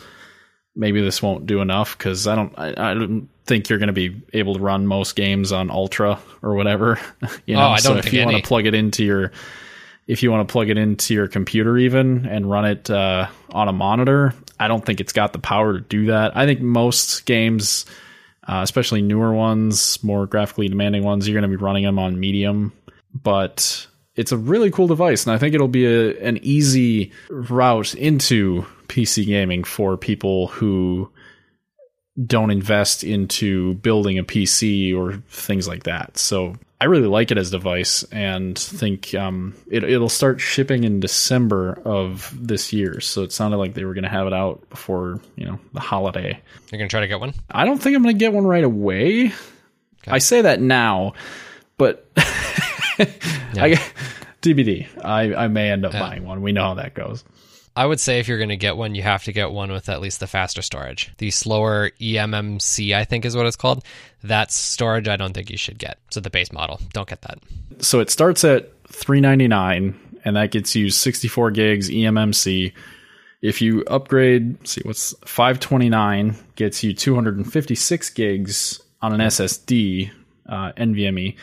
[0.76, 3.94] maybe this won't do enough because I don't I, I, don't think you're going to
[3.94, 7.00] be able to run most games on ultra or whatever.
[7.46, 9.32] you know, oh, I don't so if you want to plug it into your
[10.08, 13.70] if you want to plug it into your computer even and run it uh, on
[13.70, 16.36] a monitor, I don't think it's got the power to do that.
[16.36, 17.86] I think most games,
[18.46, 22.20] uh, especially newer ones, more graphically demanding ones, you're going to be running them on
[22.20, 22.74] medium.
[23.14, 27.96] But it's a really cool device, and I think it'll be a, an easy route
[27.96, 31.12] into PC gaming for people who
[32.26, 36.18] don't invest into building a PC or things like that.
[36.18, 40.84] So I really like it as a device, and think um, it, it'll start shipping
[40.84, 43.00] in December of this year.
[43.00, 45.80] So it sounded like they were going to have it out before you know the
[45.80, 46.40] holiday.
[46.72, 47.34] You're going to try to get one?
[47.50, 49.28] I don't think I'm going to get one right away.
[49.28, 50.12] Okay.
[50.12, 51.14] I say that now,
[51.78, 52.08] but.
[53.54, 53.64] yeah.
[53.64, 53.82] I,
[54.42, 55.04] TBD.
[55.04, 56.00] I, I may end up yeah.
[56.00, 56.42] buying one.
[56.42, 57.24] We know how that goes.
[57.76, 59.90] I would say if you're going to get one, you have to get one with
[59.90, 61.12] at least the faster storage.
[61.18, 63.84] The slower eMMC, I think is what it's called.
[64.24, 65.98] That storage, I don't think you should get.
[66.12, 67.40] So the base model, don't get that.
[67.80, 72.74] So it starts at 399 and that gets you 64 gigs eMMC.
[73.42, 80.12] If you upgrade, see what's 529 gets you 256 gigs on an SSD,
[80.48, 81.36] uh, NVMe,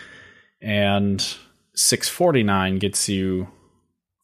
[0.61, 1.20] and
[1.75, 3.49] 649 gets you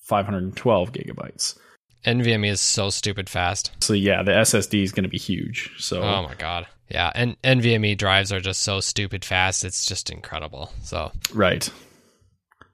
[0.01, 1.59] 512 gigabytes.
[2.05, 3.73] NVMe is so stupid fast.
[3.81, 5.73] So yeah, the SSD is going to be huge.
[5.79, 9.65] So oh my god, yeah, and NVMe drives are just so stupid fast.
[9.65, 10.73] It's just incredible.
[10.83, 11.69] So right.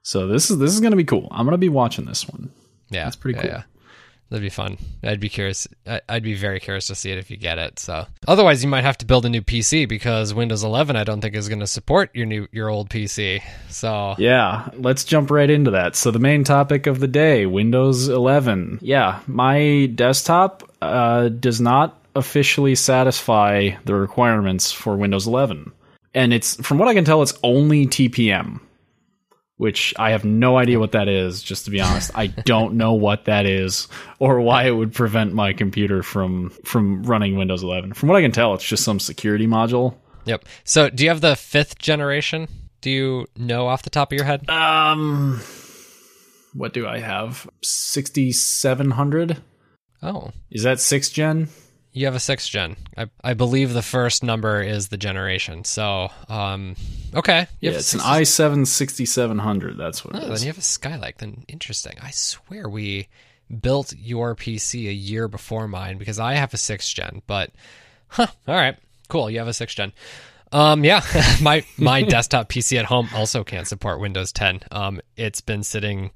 [0.03, 1.27] So this is this is going to be cool.
[1.31, 2.51] I'm going to be watching this one.
[2.89, 3.51] Yeah, it's pretty yeah, cool.
[3.51, 3.63] Yeah.
[4.33, 4.79] That'd be fun.
[5.03, 5.67] I'd be curious.
[6.09, 7.77] I'd be very curious to see it if you get it.
[7.77, 11.21] So otherwise, you might have to build a new PC because Windows 11, I don't
[11.21, 13.43] think, is going to support your new your old PC.
[13.69, 15.95] So yeah, let's jump right into that.
[15.95, 18.79] So the main topic of the day, Windows 11.
[18.81, 25.71] Yeah, my desktop uh, does not officially satisfy the requirements for Windows 11,
[26.15, 28.61] and it's from what I can tell, it's only TPM
[29.63, 32.11] which I have no idea what that is, just to be honest.
[32.13, 33.87] I don't know what that is
[34.19, 37.93] or why it would prevent my computer from from running Windows 11.
[37.93, 39.95] From what I can tell, it's just some security module.
[40.25, 40.43] Yep.
[40.65, 42.49] So, do you have the 5th generation?
[42.81, 44.49] Do you know off the top of your head?
[44.49, 45.39] Um
[46.53, 47.49] what do I have?
[47.63, 49.41] 6700?
[50.01, 50.31] Oh.
[50.51, 51.47] Is that 6th gen?
[51.93, 52.75] You have a sixth gen.
[52.97, 55.63] I, I believe the first number is the generation.
[55.63, 56.75] So, um,
[57.13, 57.47] okay.
[57.59, 59.77] You yeah, it's an i7 6700.
[59.77, 61.17] That's what oh, Then you have a Skylake.
[61.17, 61.95] Then interesting.
[62.01, 63.09] I swear we
[63.61, 67.21] built your PC a year before mine because I have a sixth gen.
[67.27, 67.51] But,
[68.07, 68.27] huh.
[68.47, 68.75] All right.
[69.07, 69.29] Cool.
[69.29, 69.93] You have a sixth gen.
[70.51, 71.01] Um, yeah,
[71.41, 74.61] my my desktop PC at home also can't support Windows 10.
[74.71, 76.11] Um, it's been sitting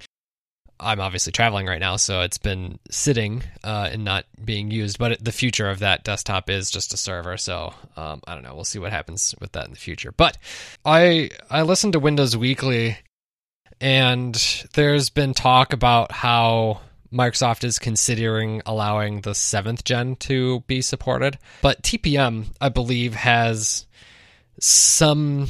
[0.79, 4.99] I'm obviously traveling right now, so it's been sitting uh, and not being used.
[4.99, 8.53] But the future of that desktop is just a server, so um, I don't know.
[8.53, 10.11] We'll see what happens with that in the future.
[10.11, 10.37] But
[10.85, 12.97] I I listened to Windows Weekly,
[13.81, 14.35] and
[14.73, 21.37] there's been talk about how Microsoft is considering allowing the seventh gen to be supported,
[21.61, 23.85] but TPM I believe has
[24.59, 25.47] some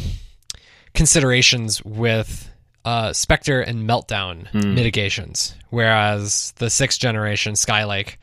[0.94, 2.50] considerations with
[2.88, 8.16] uh, Spectre and Meltdown mitigations, whereas the sixth generation Skylake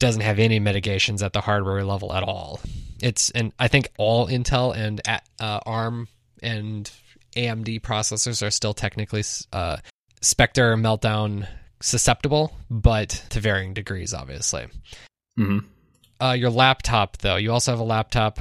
[0.00, 2.58] doesn't have any mitigations at the hardware level at all.
[3.00, 5.00] It's and I think all Intel and
[5.38, 6.08] uh, ARM
[6.42, 6.90] and
[7.36, 9.76] AMD processors are still technically uh,
[10.20, 11.46] Spectre Meltdown
[11.80, 14.66] susceptible, but to varying degrees, obviously.
[15.36, 15.58] hmm
[16.20, 18.40] Uh, your laptop, though, you also have a laptop.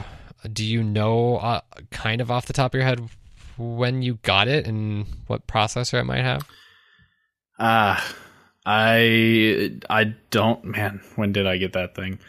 [0.52, 1.62] Do you know, uh,
[1.92, 3.08] kind of off the top of your head,
[3.58, 6.48] when you got it and what processor it might have?
[7.60, 8.16] Ah,
[8.66, 11.02] I I don't man.
[11.16, 12.20] When did I get that thing?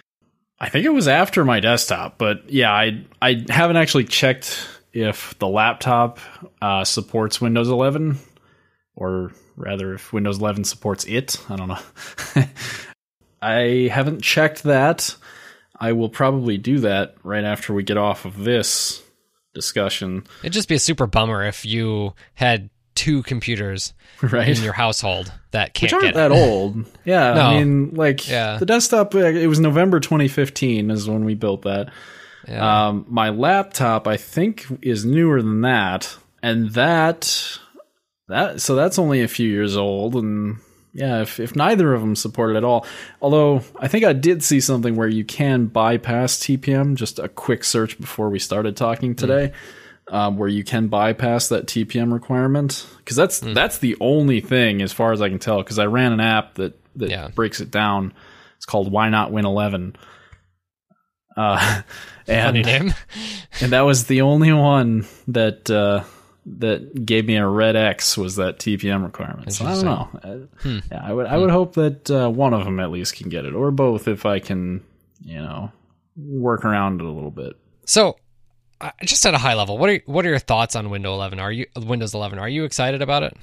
[0.61, 5.37] I think it was after my desktop, but yeah, I I haven't actually checked if
[5.39, 6.21] the laptop
[6.63, 8.17] uh, supports Windows 11,
[8.95, 11.37] or rather, if Windows 11 supports it.
[11.51, 11.79] I don't know.
[13.43, 15.17] I haven't checked that.
[15.79, 19.03] I will probably do that right after we get off of this
[19.55, 20.25] discussion.
[20.43, 24.57] It'd just be a super bummer if you had two computers Right.
[24.57, 26.85] in your household that can't Which aren't get that old.
[27.05, 27.40] Yeah, No.
[27.40, 28.57] I mean, like Yeah.
[28.59, 29.14] the desktop.
[29.14, 31.90] It was November 2015 is when we built that.
[32.47, 32.88] Yeah.
[32.88, 37.59] Um, my laptop, I think, is newer than that, and that
[38.29, 40.14] that so that's only a few years old.
[40.14, 40.59] And
[40.94, 42.87] yeah, if if neither of them support it at all,
[43.20, 46.94] although I think I did see something where you can bypass TPM.
[46.94, 49.52] Just a quick search before we started talking today.
[50.09, 54.92] Um, where you can bypass that TPM requirement because that's that's the only thing as
[54.92, 55.59] far as I can tell.
[55.59, 57.28] Because I ran an app that that Yeah.
[57.35, 58.12] breaks it down.
[58.57, 59.96] It's called Why Not Win Eleven.
[61.37, 61.83] Uh,
[62.28, 62.94] and Funny name.
[63.62, 66.04] and that was the only one that uh,
[66.46, 69.52] that gave me a red X was that TPM requirement.
[69.52, 70.09] So I don't know.
[70.22, 73.28] Uh, Yeah, I would I would hope that uh, one of them at least can
[73.28, 74.83] get it, or both if I can,
[75.22, 75.72] you know,
[76.16, 77.54] work around it a little bit.
[77.87, 78.16] So,
[78.80, 81.38] uh, just at a high level, what are what are your thoughts on Windows 11?
[81.40, 82.38] Are you Windows 11?
[82.38, 83.37] Are you excited about it?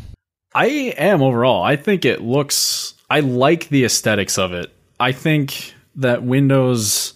[0.53, 0.65] I
[0.97, 1.63] am overall.
[1.63, 2.93] I think it looks.
[3.09, 4.71] I like the aesthetics of it.
[4.99, 7.13] I think that Windows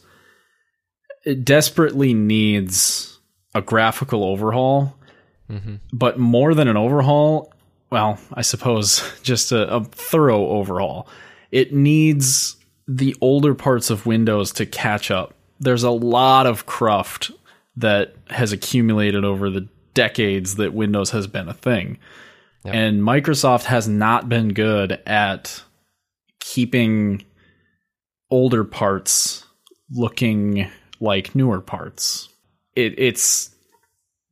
[1.25, 3.19] it desperately needs
[3.53, 4.95] a graphical overhaul,
[5.49, 5.75] Mm-hmm.
[5.93, 7.53] but more than an overhaul,
[7.91, 11.07] well, I suppose just a, a thorough overhaul.
[11.51, 12.55] It needs
[12.87, 15.33] the older parts of Windows to catch up.
[15.59, 17.31] There's a lot of cruft
[17.77, 21.97] that has accumulated over the decades that Windows has been a thing.
[22.65, 25.63] And Microsoft has not been good at
[26.39, 27.23] keeping
[28.31, 29.45] older parts
[29.91, 30.67] looking
[30.99, 32.29] like newer parts.
[32.75, 33.54] It, it's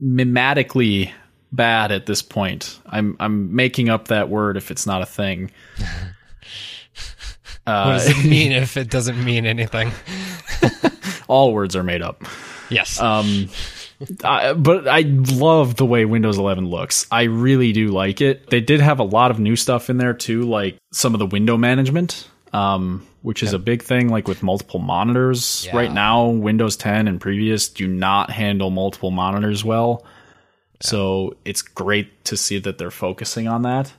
[0.04, 1.12] mimetically
[1.52, 2.80] bad at this point.
[2.86, 5.52] I'm I'm making up that word if it's not a thing.
[7.66, 9.92] What Uh, does it mean if it doesn't mean anything?
[11.30, 12.22] all words are made up.
[12.70, 13.00] Yes.
[13.00, 13.48] Um,
[14.22, 17.08] I, but I love the way Windows 11 looks.
[17.10, 18.50] I really do like it.
[18.50, 21.26] They did have a lot of new stuff in there too, like some of the
[21.26, 24.10] window management, um, which is a big thing.
[24.10, 25.76] Like with multiple monitors Yeah.
[25.78, 30.06] right now, Windows 10 and previous do not handle multiple monitors well.
[30.82, 33.92] So it's great to see that they're focusing on that.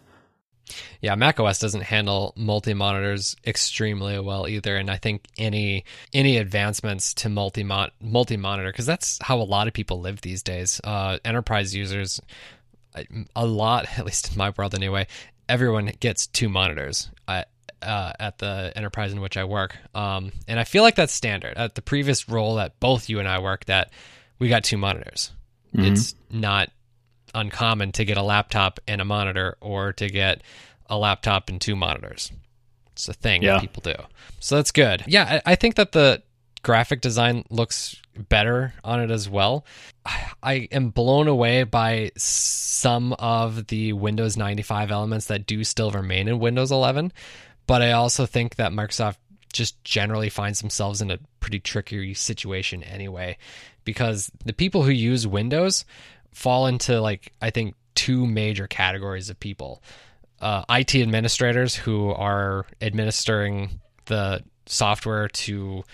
[1.00, 5.84] Yeah, macOS doesn't handle multi monitors extremely well either, and I think any
[6.14, 10.42] any advancements to multi-mon- multi monitor because that's how a lot of people live these
[10.42, 10.80] days.
[10.82, 12.18] Uh, enterprise users,
[13.37, 15.06] a- lot, at least in my world anyway,
[15.50, 17.10] everyone gets two monitors.
[17.28, 17.48] at
[17.85, 21.57] uh, at the enterprise in which I work, um, and I feel like that's standard.
[21.57, 23.90] At the previous role that both you and I worked at,
[24.38, 25.31] we got two monitors.
[25.77, 26.70] It's not
[27.35, 30.42] uncommon to get a laptop and a monitor or to get
[30.88, 32.31] a laptop and two monitors.
[32.92, 33.55] It's a thing Yeah.
[33.55, 33.94] that people do.
[34.38, 35.03] So that's good.
[35.09, 36.23] Yeah, I, I think that the
[36.62, 39.64] graphic design looks better on it as well.
[40.07, 45.90] I- I am blown away by some of the Windows 95 elements that do still
[45.90, 47.12] remain in Windows 11,
[47.66, 49.16] but I also think that Microsoft
[49.53, 53.38] just generally finds themselves in a pretty tricky situation anyway
[53.85, 55.85] because the people who use Windows
[56.33, 59.83] fall into like I think two major categories of people.
[60.40, 65.85] Uh, IT administrators who are administering the software to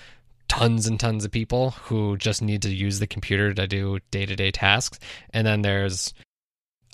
[0.49, 4.51] tons and tons of people who just need to use the computer to do day-to-day
[4.51, 4.99] tasks
[5.33, 6.13] and then there's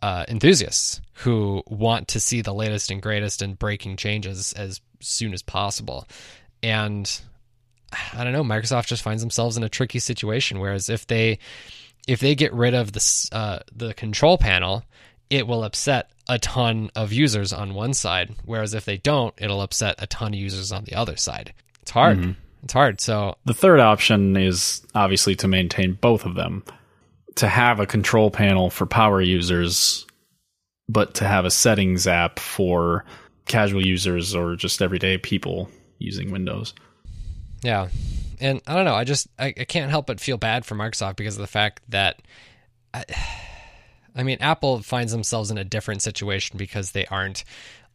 [0.07, 5.33] uh, enthusiasts who want to see the latest and greatest and breaking changes as soon
[5.33, 6.07] as possible
[6.63, 7.21] and
[8.15, 8.43] I don't know.
[8.43, 10.59] Microsoft just finds themselves in a tricky situation.
[10.59, 11.39] Whereas if they
[12.07, 14.85] if they get rid of the uh, the control panel,
[15.31, 18.35] it will upset a ton of users on one side.
[18.45, 21.53] Whereas if they don't, it'll upset a ton of users on the other side.
[21.83, 22.19] It's hard.
[22.65, 23.01] It's hard.
[23.01, 26.65] So The third option is obviously to maintain both of them.
[27.37, 30.07] To have a control panel for power users,
[30.89, 33.05] but to have a settings app for
[33.47, 36.75] casual users or just everyday people using Windows.
[37.63, 37.89] Yeah.
[38.41, 38.95] And I don't know.
[38.95, 41.81] I just I, I can't help but feel bad for Microsoft because of the fact
[41.89, 42.21] that
[42.93, 43.05] I,
[44.17, 47.45] I mean Apple finds themselves in a different situation because they aren't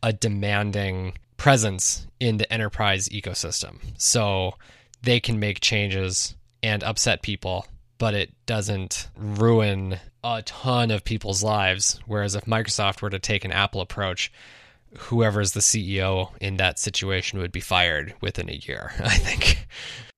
[0.04, 3.78] a demanding presence in the enterprise ecosystem.
[3.98, 4.54] So
[5.02, 7.66] they can make changes and upset people,
[8.02, 12.00] but it doesn't ruin a ton of people's lives.
[12.08, 14.32] Whereas if Microsoft were to take an Apple approach,
[14.98, 19.68] whoever's the CEO in that situation would be fired within a year, I think.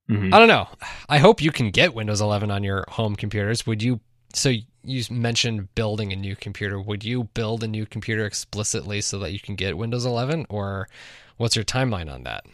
[0.10, 0.34] Mm-hmm.
[0.34, 0.70] I don't know.
[1.10, 3.68] I hope you can get Windows 11 on your home computers.
[3.68, 4.00] Would you?
[4.34, 4.54] So
[4.86, 6.80] you mentioned building a new computer.
[6.80, 10.88] Would you build a new computer explicitly so that you can get Windows 11, or
[11.36, 12.46] what's your timeline on that?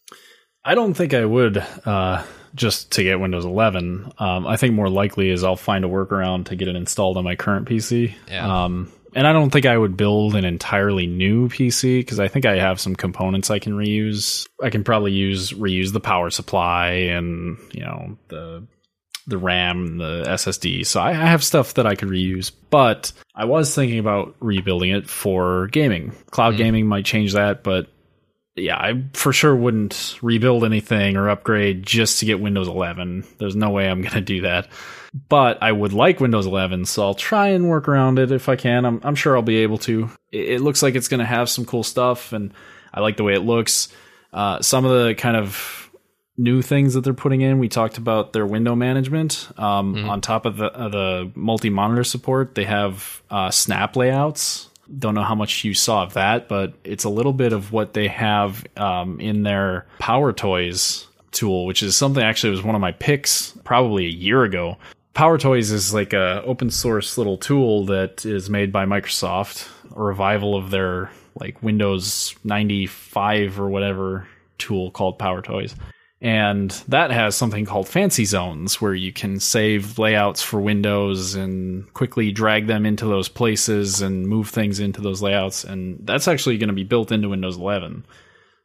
[0.63, 4.11] I don't think I would uh, just to get Windows 11.
[4.17, 7.23] Um, I think more likely is I'll find a workaround to get it installed on
[7.23, 8.13] my current PC.
[8.27, 8.63] Yeah.
[8.63, 12.45] Um, and I don't think I would build an entirely new PC because I think
[12.45, 14.47] I have some components I can reuse.
[14.61, 18.67] I can probably use reuse the power supply and you know the
[19.25, 20.85] the RAM, the SSD.
[20.85, 25.07] So I have stuff that I could reuse, but I was thinking about rebuilding it
[25.07, 26.13] for gaming.
[26.31, 26.57] Cloud mm.
[26.57, 27.87] gaming might change that, but
[28.61, 33.25] yeah, I for sure wouldn't rebuild anything or upgrade just to get Windows 11.
[33.37, 34.67] There's no way I'm going to do that.
[35.27, 38.55] But I would like Windows 11, so I'll try and work around it if I
[38.55, 38.85] can.
[38.85, 40.09] I'm, I'm sure I'll be able to.
[40.31, 42.53] It, it looks like it's going to have some cool stuff, and
[42.93, 43.89] I like the way it looks.
[44.31, 45.89] Uh, some of the kind of
[46.37, 49.49] new things that they're putting in, we talked about their window management.
[49.57, 50.09] Um, mm-hmm.
[50.09, 55.15] On top of the, uh, the multi monitor support, they have uh, snap layouts don't
[55.15, 58.07] know how much you saw of that, but it's a little bit of what they
[58.07, 62.91] have um, in their Power Toys tool, which is something actually was one of my
[62.91, 64.77] picks probably a year ago.
[65.13, 70.01] Power Toys is like a open source little tool that is made by Microsoft, a
[70.01, 75.75] revival of their like Windows 95 or whatever tool called Power Toys.
[76.21, 81.91] And that has something called fancy zones where you can save layouts for windows and
[81.93, 85.63] quickly drag them into those places and move things into those layouts.
[85.63, 88.05] And that's actually going to be built into Windows 11.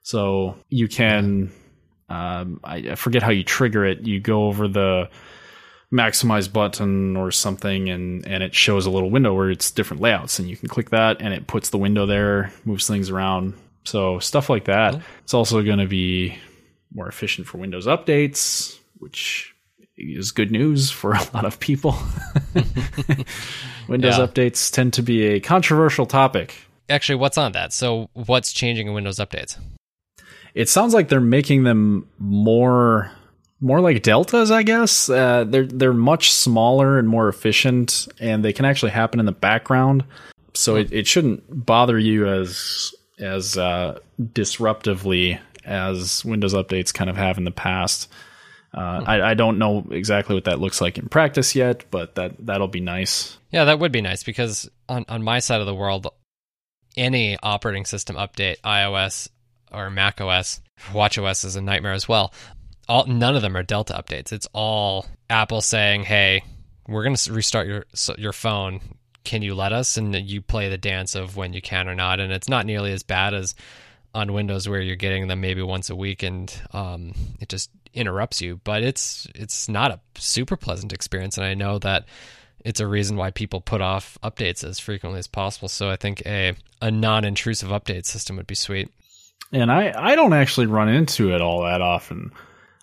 [0.02, 1.52] So you can,
[2.08, 4.00] um, I forget how you trigger it.
[4.00, 5.08] You go over the
[5.92, 10.40] maximize button or something and, and it shows a little window where it's different layouts
[10.40, 13.54] and you can click that and it puts the window there, moves things around.
[13.84, 15.00] So stuff like that.
[15.22, 16.36] It's also going to be
[16.94, 19.54] more efficient for Windows updates, which
[19.96, 21.96] is good news for a lot of people.
[23.88, 24.26] Windows yeah.
[24.26, 26.54] updates tend to be a controversial topic.
[26.88, 27.72] Actually, what's on that?
[27.72, 29.58] So, what's changing in Windows updates?
[30.54, 33.10] It sounds like they're making them more
[33.60, 35.08] more like deltas, I guess.
[35.08, 39.32] Uh, they're they're much smaller and more efficient, and they can actually happen in the
[39.32, 40.04] background.
[40.54, 47.16] So it, it shouldn't bother you as as uh, disruptively as Windows updates kind of
[47.16, 48.10] have in the past.
[48.72, 49.08] Uh, hmm.
[49.08, 52.66] I, I, don't know exactly what that looks like in practice yet, but that that'll
[52.66, 53.38] be nice.
[53.50, 56.08] Yeah, that would be nice because on on my side of the world,
[56.96, 59.28] any operating system update, iOS
[59.70, 60.60] or Mac OS,
[60.92, 62.34] Watch OS is a nightmare as well.
[62.88, 64.32] All none of them are Delta updates.
[64.32, 66.42] It's all Apple saying, "Hey,
[66.88, 67.86] we're going to restart your
[68.18, 68.80] your phone.
[69.22, 72.18] Can you let us?" And you play the dance of when you can or not.
[72.18, 73.54] And it's not nearly as bad as
[74.14, 78.40] on Windows where you're getting them maybe once a week and um, it just interrupts
[78.40, 78.60] you.
[78.64, 82.04] But it's it's not a super pleasant experience, and I know that
[82.64, 85.68] it's a reason why people put off updates as frequently as possible.
[85.68, 88.90] So I think a a non-intrusive update system would be sweet.
[89.52, 92.32] And I I don't actually run into it all that often.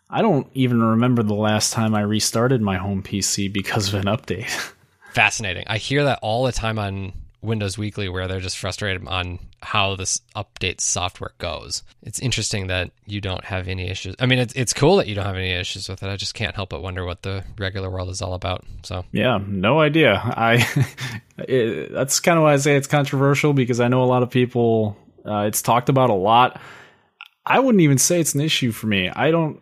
[0.10, 4.08] I don't even remember the last time I restarted my home PC because of an
[4.08, 4.50] update.
[5.14, 5.64] Fascinating.
[5.68, 9.96] I hear that all the time on Windows Weekly where they're just frustrated on how
[9.96, 11.84] this update software goes.
[12.04, 14.16] It's interesting that you don't have any issues.
[14.20, 16.10] I mean, it's it's cool that you don't have any issues with it.
[16.10, 18.66] I just can't help but wonder what the regular world is all about.
[18.84, 20.22] So yeah, no idea.
[20.24, 20.68] I
[21.38, 24.30] it, that's kind of why I say it's controversial because I know a lot of
[24.30, 24.98] people.
[25.26, 26.60] Uh, it's talked about a lot.
[27.46, 29.10] I wouldn't even say it's an issue for me.
[29.10, 29.62] I don't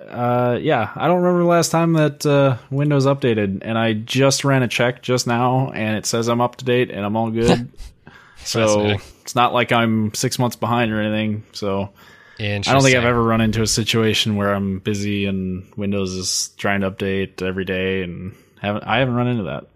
[0.00, 4.44] uh, yeah, I don't remember the last time that uh, Windows updated, and I just
[4.44, 7.30] ran a check just now, and it says I'm up to date and I'm all
[7.30, 7.70] good.
[8.44, 11.44] so it's not like I'm six months behind or anything.
[11.52, 11.90] So
[12.38, 16.48] I don't think I've ever run into a situation where I'm busy and Windows is
[16.56, 19.66] trying to update every day, and haven't I haven't run into that.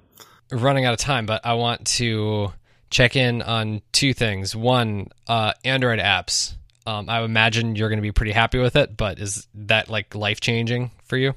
[0.50, 2.52] Running out of time, but I want to
[2.90, 4.54] check in on two things.
[4.54, 6.54] One, uh, Android apps
[6.86, 10.14] um, I imagine you're going to be pretty happy with it, but is that like
[10.14, 11.34] life changing for you?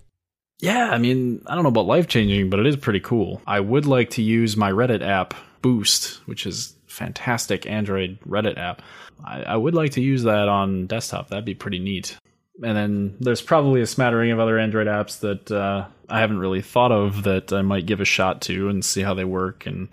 [0.59, 3.41] Yeah, I mean, I don't know about life changing, but it is pretty cool.
[3.45, 8.81] I would like to use my Reddit app, Boost, which is fantastic Android Reddit app.
[9.23, 11.27] I, I would like to use that on desktop.
[11.27, 12.17] That'd be pretty neat.
[12.63, 16.61] And then there's probably a smattering of other Android apps that uh, I haven't really
[16.61, 19.89] thought of that I might give a shot to and see how they work and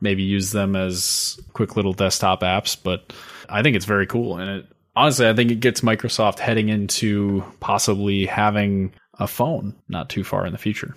[0.00, 2.76] maybe use them as quick little desktop apps.
[2.80, 3.12] But
[3.48, 4.36] I think it's very cool.
[4.36, 4.66] And it,
[4.96, 10.46] honestly, I think it gets Microsoft heading into possibly having a phone not too far
[10.46, 10.94] in the future.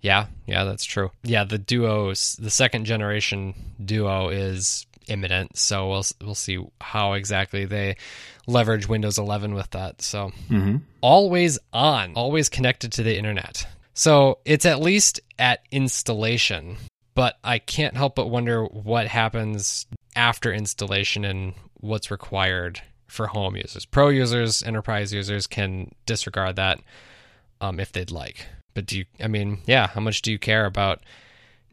[0.00, 1.10] Yeah, yeah, that's true.
[1.22, 7.64] Yeah, the Duos, the second generation Duo is imminent, so we'll we'll see how exactly
[7.66, 7.96] they
[8.46, 10.00] leverage Windows 11 with that.
[10.02, 10.78] So Mm-hmm.
[11.02, 13.66] always on, always connected to the internet.
[13.92, 16.76] So it's at least at installation,
[17.14, 19.86] but I can't help but wonder what happens
[20.16, 22.80] after installation and what's required
[23.10, 23.84] for home users.
[23.84, 26.80] Pro users, enterprise users can disregard that
[27.60, 28.46] um, if they'd like.
[28.74, 31.00] But do you, I mean, yeah, how much do you care about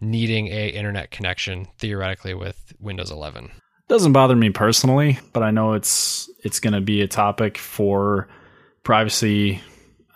[0.02, 3.52] needing a internet connection theoretically with Windows 11?
[3.88, 8.28] Doesn't bother me personally, but I know it's it's going to be a topic for
[8.84, 9.62] privacy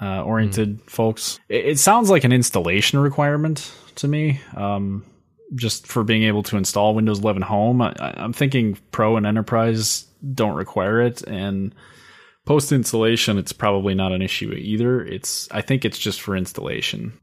[0.01, 1.39] uh, oriented folks.
[1.47, 4.41] It, it sounds like an installation requirement to me.
[4.55, 5.05] Um,
[5.55, 10.05] just for being able to install Windows 11 Home, I, I'm thinking Pro and Enterprise
[10.33, 11.73] don't require it, and
[12.45, 15.03] post installation, it's probably not an issue either.
[15.03, 17.13] It's I think it's just for installation,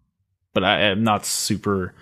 [0.54, 1.94] but I am not super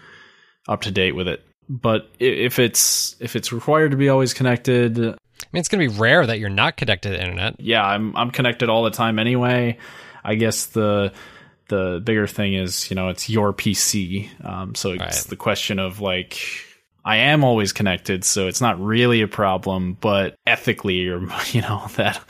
[0.69, 1.43] up to date with it.
[1.69, 5.17] But if it's if it's required to be always connected, I mean,
[5.61, 7.61] it's going to be rare that you're not connected to the internet.
[7.61, 9.79] yeah, I'm I'm connected all the time anyway.
[10.25, 11.13] I guess the
[11.69, 15.13] the bigger thing is you know it's your PC, um, so it's Right.
[15.29, 16.39] the question of like
[17.07, 19.97] I am always connected, so it's not really a problem.
[20.01, 21.21] But ethically, or
[21.53, 22.21] you know that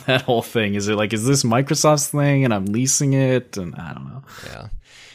[0.06, 3.74] that whole thing is it like is this Microsoft's thing and I'm leasing it, and
[3.74, 4.22] I don't know.
[4.46, 4.68] Yeah.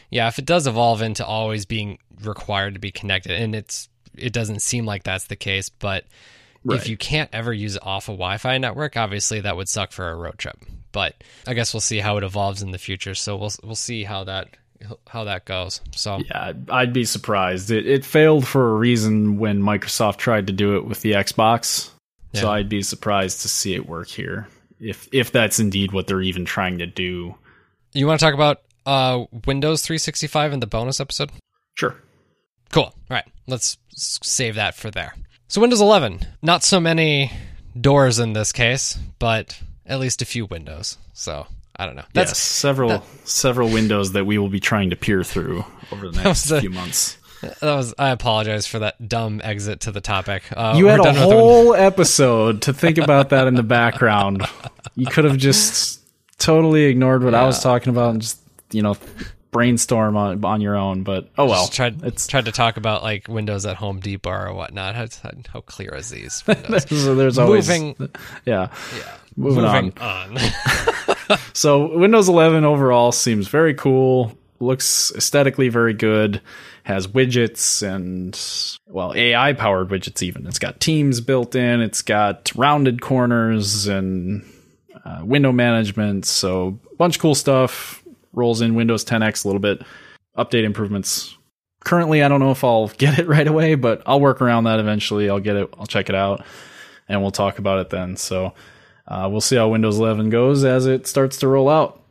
[0.09, 4.33] Yeah, if it does evolve into always being required to be connected and it's it
[4.33, 6.03] doesn't seem like that's the case, but
[6.63, 6.79] Right.
[6.79, 10.09] if you can't ever use it off a Wi-Fi network, obviously that would suck for
[10.09, 10.57] a road trip.
[10.91, 13.15] But I guess we'll see how it evolves in the future.
[13.15, 14.49] So we'll we'll see how that
[15.07, 15.81] how that goes.
[15.95, 17.71] So Yeah, I'd- be surprised.
[17.71, 21.89] It it failed for a reason when Microsoft tried to do it with the Xbox.
[22.33, 24.47] So I'd be surprised to see it work here.
[24.79, 27.35] If if that's indeed what they're even trying to do.
[27.93, 31.31] you want to talk about uh, Windows 365 in the bonus episode?
[31.73, 31.95] Sure.
[32.71, 32.83] Cool.
[32.83, 33.25] All right.
[33.47, 35.13] Let's save that for there.
[35.47, 37.31] So Windows 11, not so many
[37.79, 40.97] doors in this case, but at least a few windows.
[41.13, 41.47] So
[41.79, 42.05] I don't know.
[42.13, 46.15] That's yes, several several windows that we will be trying to peer through over the
[46.23, 47.17] next was a- few months.
[47.41, 47.93] that was.
[47.99, 50.43] I apologize for that dumb exit to the topic.
[50.55, 53.53] Uh, You had a done with the win- whole episode to think about that in
[53.53, 54.43] the background.
[54.95, 56.01] You could have just
[56.39, 58.39] totally ignored what I was talking about and just
[58.71, 58.95] you know
[59.51, 61.03] brainstorm on on your own.
[61.03, 64.31] But oh well, Just tried it's tried to talk about like Windows at Home Depot
[64.31, 64.95] or whatnot.
[64.95, 65.05] How,
[65.53, 66.89] how clear is these windows?
[66.89, 68.09] so there's always Moving,
[68.45, 68.69] yeah.
[69.35, 70.35] Moving, moving on.
[70.35, 70.37] on.
[71.53, 74.37] So Windows 11 overall seems very cool.
[74.59, 76.41] Looks aesthetically very good.
[76.83, 78.39] Has widgets and
[78.87, 80.47] well AI powered widgets even.
[80.47, 81.81] It's got Teams built in.
[81.81, 84.45] It's got rounded corners and
[85.03, 86.25] uh, window management.
[86.25, 88.03] So a bunch of cool stuff.
[88.33, 89.81] Rolls in Windows 10X a little bit.
[90.37, 91.35] Update improvements.
[91.83, 94.79] Currently, I don't know if I'll get it right away, but I'll work around that
[94.79, 95.29] eventually.
[95.29, 95.73] I'll get it.
[95.79, 96.45] I'll check it out,
[97.09, 98.15] and we'll talk about it then.
[98.15, 98.53] So.
[99.07, 102.01] Uh, we'll see how Windows 11 goes as it starts to roll out.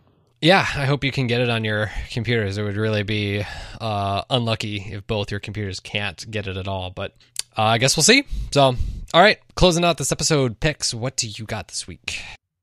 [0.40, 2.58] Yeah, I hope you can get it on your computers.
[2.58, 3.44] It would really be
[3.80, 6.90] uh, unlucky if both your computers can't get it at all.
[6.90, 7.12] But
[7.56, 8.24] uh, I guess we'll see.
[8.52, 10.92] So, all right, closing out this episode, picks.
[10.92, 12.20] What do you got this week?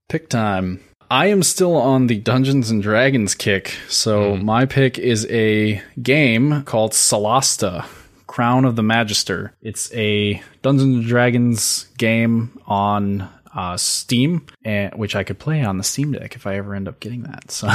[0.07, 0.84] Pick time.
[1.09, 6.63] I am still on the Dungeons and Dragons kick, so my pick is a game
[6.63, 7.86] called Solasta
[8.25, 9.53] Crown of the Magister.
[9.61, 15.78] It's a Dungeons and Dragons game on uh, Steam, and, which I could play on
[15.78, 17.51] the Steam Deck if I ever end up getting that.
[17.51, 17.70] So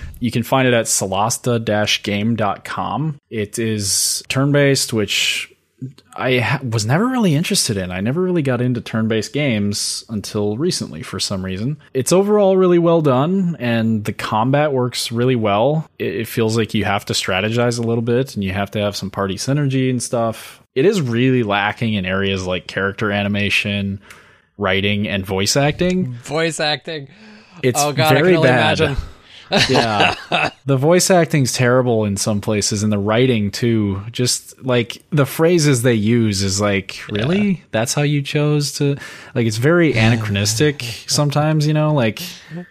[0.20, 3.18] you can find it at solasta-game.com.
[3.30, 5.52] It is turn-based, which
[6.14, 7.90] I ha- was never really interested in.
[7.90, 11.78] I never really got into turn based games until recently for some reason.
[11.94, 15.88] It's overall really well done, and the combat works really well.
[15.98, 18.80] It, it feels like you have to strategize a little bit and you have to
[18.80, 20.62] have some party synergy and stuff.
[20.74, 24.00] It is really lacking in areas like character animation,
[24.62, 26.14] writing, and voice acting.
[26.14, 27.08] Voice acting.
[27.62, 28.80] It's oh god, I very can only bad.
[28.80, 29.02] imagine.
[29.68, 30.14] yeah.
[30.64, 34.02] The voice acting's terrible in some places and the writing too.
[34.10, 37.50] Just like the phrases they use is like, really?
[37.50, 37.60] Yeah.
[37.70, 38.96] That's how you chose to
[39.34, 42.22] like it's very anachronistic sometimes, you know, like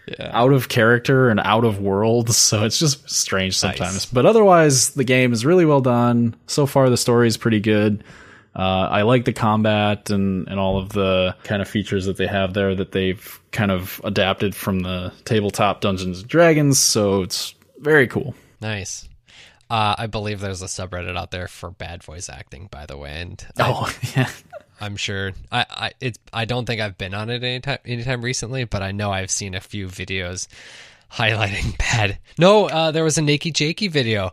[0.06, 0.30] yeah.
[0.32, 3.94] out of character and out of world, so it's just strange sometimes.
[3.94, 4.06] Nice.
[4.06, 6.34] But otherwise the game is really well done.
[6.46, 8.02] So far the story is pretty good.
[8.54, 12.26] Uh, I like the combat and, and all of the kind of features that they
[12.26, 16.78] have there that they've kind of adapted from the tabletop Dungeons and Dragons.
[16.78, 18.34] So it's very cool.
[18.60, 19.08] Nice.
[19.70, 23.22] Uh, I believe there's a subreddit out there for bad voice acting, by the way,
[23.22, 24.30] and oh I, yeah,
[24.82, 25.32] I'm sure.
[25.50, 28.82] I I it's I don't think I've been on it any anytime anytime recently, but
[28.82, 30.46] I know I've seen a few videos
[31.12, 32.18] highlighting bad.
[32.38, 34.32] No, uh, there was a Nakey Jakey video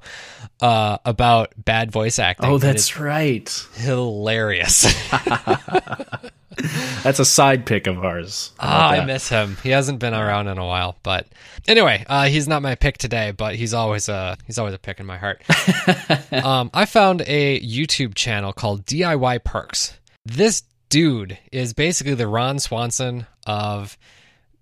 [0.61, 2.49] uh, about bad voice acting.
[2.49, 3.49] Oh, that's right.
[3.75, 4.83] Hilarious.
[7.03, 8.51] that's a side pick of ours.
[8.59, 9.57] Ah, I miss him.
[9.63, 11.27] He hasn't been around in a while, but
[11.67, 14.99] anyway, uh, he's not my pick today, but he's always a he's always a pick
[14.99, 15.41] in my heart.
[16.31, 19.97] um, I found a YouTube channel called DIY Perks.
[20.25, 23.97] This dude is basically the Ron Swanson of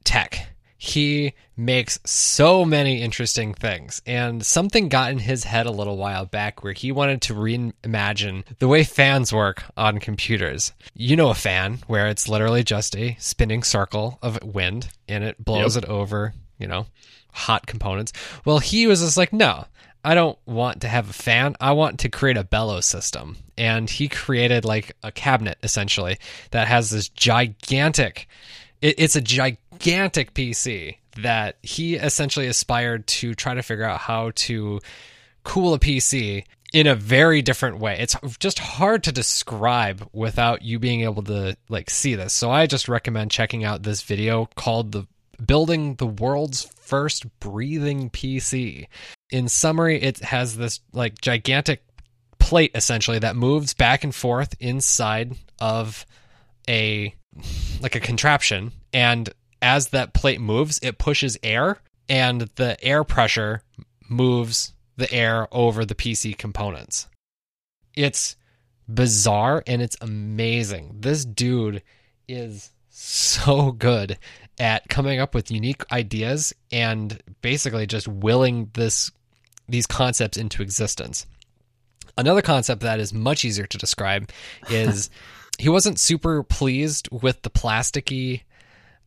[0.04, 0.48] tech
[0.78, 4.02] he makes so many interesting things.
[4.06, 8.44] And something got in his head a little while back where he wanted to reimagine
[8.60, 10.72] the way fans work on computers.
[10.94, 15.44] You know, a fan where it's literally just a spinning circle of wind and it
[15.44, 15.86] blows yep.
[15.86, 16.86] it over, you know,
[17.32, 18.14] hot components.
[18.46, 19.66] Well, he was just like, no,
[20.04, 21.56] I don't want to have a fan.
[21.60, 23.38] I want to create a bellows system.
[23.58, 26.18] And he created like a cabinet essentially
[26.52, 28.28] that has this gigantic
[28.82, 34.32] it, it's a gigantic PC that he essentially aspired to try to figure out how
[34.36, 34.80] to
[35.44, 37.98] cool a PC in a very different way.
[38.00, 42.34] It's just hard to describe without you being able to like see this.
[42.34, 45.08] So I just recommend checking out this video called the
[45.44, 48.88] building the world's first breathing PC.
[49.30, 51.84] In summary, it has this like gigantic
[52.40, 56.06] plate essentially that moves back and forth inside of
[56.70, 57.14] a
[57.82, 59.30] like a contraption and
[59.62, 61.80] as that plate moves it pushes air
[62.10, 63.62] and the air pressure
[64.10, 67.08] moves the air over the PC components.
[67.96, 68.36] It's
[68.88, 70.98] bizarre and it's amazing.
[71.00, 71.84] This dude
[72.28, 74.18] is so good
[74.60, 79.12] at coming up with unique ideas and basically just willing this
[79.70, 81.26] these concepts into existence.
[82.18, 84.32] Another concept that is much easier to describe
[84.70, 85.10] is
[85.58, 88.44] he wasn't super pleased with the plasticky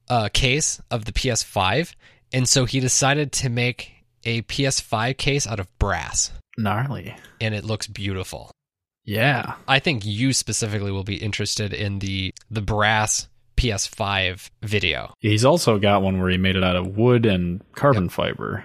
[0.09, 1.95] uh, case of the PS5,
[2.33, 3.93] and so he decided to make
[4.25, 6.33] a PS5 case out of brass.
[6.59, 7.15] Gnarly.
[7.41, 8.51] And it looks beautiful.
[9.05, 9.55] Yeah.
[9.67, 15.13] I think you specifically will be interested in the the brass PS5 video.
[15.19, 18.13] He's also got one where he made it out of wood and carbon yep.
[18.13, 18.65] fiber.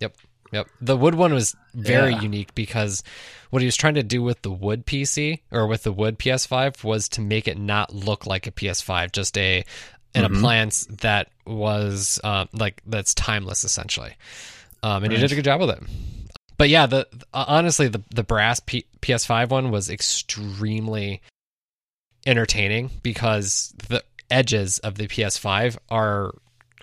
[0.00, 0.16] Yep.
[0.52, 0.68] Yep.
[0.80, 2.22] The wood one was very yeah.
[2.22, 3.02] unique because
[3.50, 6.84] what he was trying to do with the wood PC or with the wood PS5
[6.84, 9.64] was to make it not look like a PS5, just a
[10.14, 10.36] an mm-hmm.
[10.36, 14.14] appliance that was uh, like that's timeless essentially.
[14.82, 15.12] Um, and right.
[15.12, 15.82] he did a good job with it.
[16.56, 21.22] But yeah, the uh, honestly the the brass P- PS5 one was extremely
[22.26, 26.34] entertaining because the edges of the PS5 are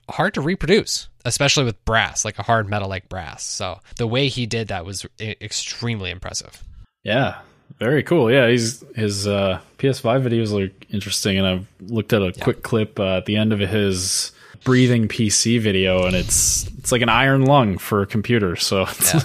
[0.09, 3.43] hard to reproduce, especially with brass, like a hard metal like brass.
[3.43, 6.63] So the way he did that was extremely impressive.
[7.03, 7.39] Yeah,
[7.79, 8.31] very cool.
[8.31, 12.43] Yeah, he's his uh, PS5 videos look interesting, and I've looked at a yeah.
[12.43, 14.31] quick clip uh, at the end of his
[14.63, 18.55] breathing PC video, and it's it's like an iron lung for a computer.
[18.55, 18.81] So
[19.13, 19.21] yeah.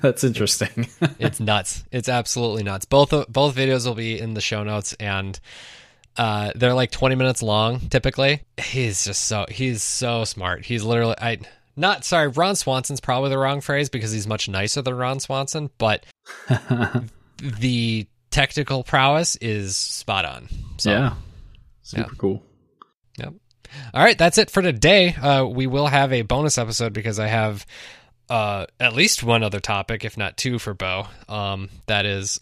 [0.00, 0.88] that's interesting.
[1.18, 1.84] it's nuts.
[1.90, 2.84] It's absolutely nuts.
[2.84, 5.38] Both both videos will be in the show notes, and
[6.16, 8.42] uh, they're like 20 minutes long typically.
[8.60, 10.64] He's just so he's so smart.
[10.64, 11.38] He's literally I
[11.76, 15.70] not sorry, Ron Swanson's probably the wrong phrase because he's much nicer than Ron Swanson,
[15.78, 16.04] but
[17.38, 20.48] the technical prowess is spot on.
[20.78, 21.14] So, yeah.
[21.82, 22.18] Super yeah.
[22.18, 22.42] cool.
[23.18, 23.34] Yep.
[23.94, 25.14] All right, that's it for today.
[25.14, 27.64] Uh, we will have a bonus episode because I have
[28.28, 31.06] uh, at least one other topic, if not two, for Bo.
[31.28, 32.38] Um, that is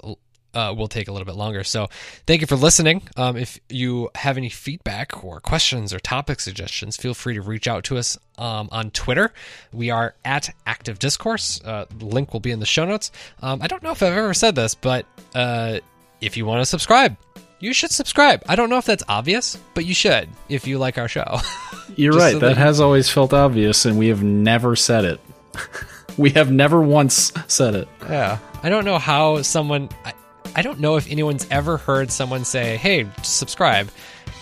[0.55, 1.65] uh, will take a little bit longer.
[1.65, 1.89] So
[2.27, 3.03] thank you for listening.
[3.17, 7.69] Um, if you have any feedback or questions or topic suggestions, feel free to reach
[7.69, 9.33] out to us um, on Twitter.
[9.73, 11.61] We are at Active Discourse.
[11.63, 13.11] Uh, link will be in the show notes.
[13.43, 15.79] Um, I don't know if I've ever said this, but uh,
[16.21, 17.17] if you want to subscribe,
[17.61, 18.43] you should subscribe.
[18.49, 21.39] I don't know if that's obvious, but you should if you like our show.
[21.97, 22.33] You're right.
[22.33, 25.21] So that, that has always felt obvious, and we have never said it.
[26.17, 27.89] we have never once said it.
[28.03, 28.39] Yeah.
[28.63, 29.89] I don't know how someone.
[30.05, 30.13] I,
[30.55, 33.91] I don't know if anyone's ever heard someone say, "Hey, subscribe,"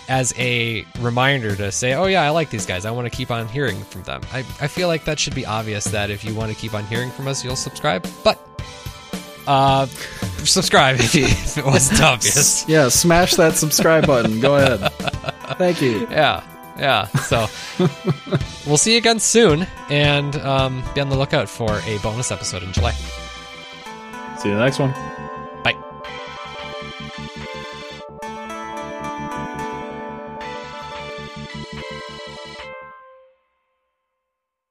[0.09, 2.83] as a reminder to say, oh, yeah, I like these guys.
[2.83, 4.21] I want to keep on hearing from them.
[4.33, 6.83] I, I feel like that should be obvious that if you want to keep on
[6.85, 8.07] hearing from us, you'll subscribe.
[8.23, 8.39] But
[9.45, 12.65] uh, subscribe if, you, if it wasn't obvious.
[12.67, 14.39] Yeah, smash that subscribe button.
[14.39, 14.91] Go ahead.
[15.57, 16.07] Thank you.
[16.09, 16.43] Yeah.
[16.77, 17.05] Yeah.
[17.07, 17.47] So
[18.65, 22.63] we'll see you again soon and um, be on the lookout for a bonus episode
[22.63, 22.91] in July.
[24.39, 24.93] See you in the next one.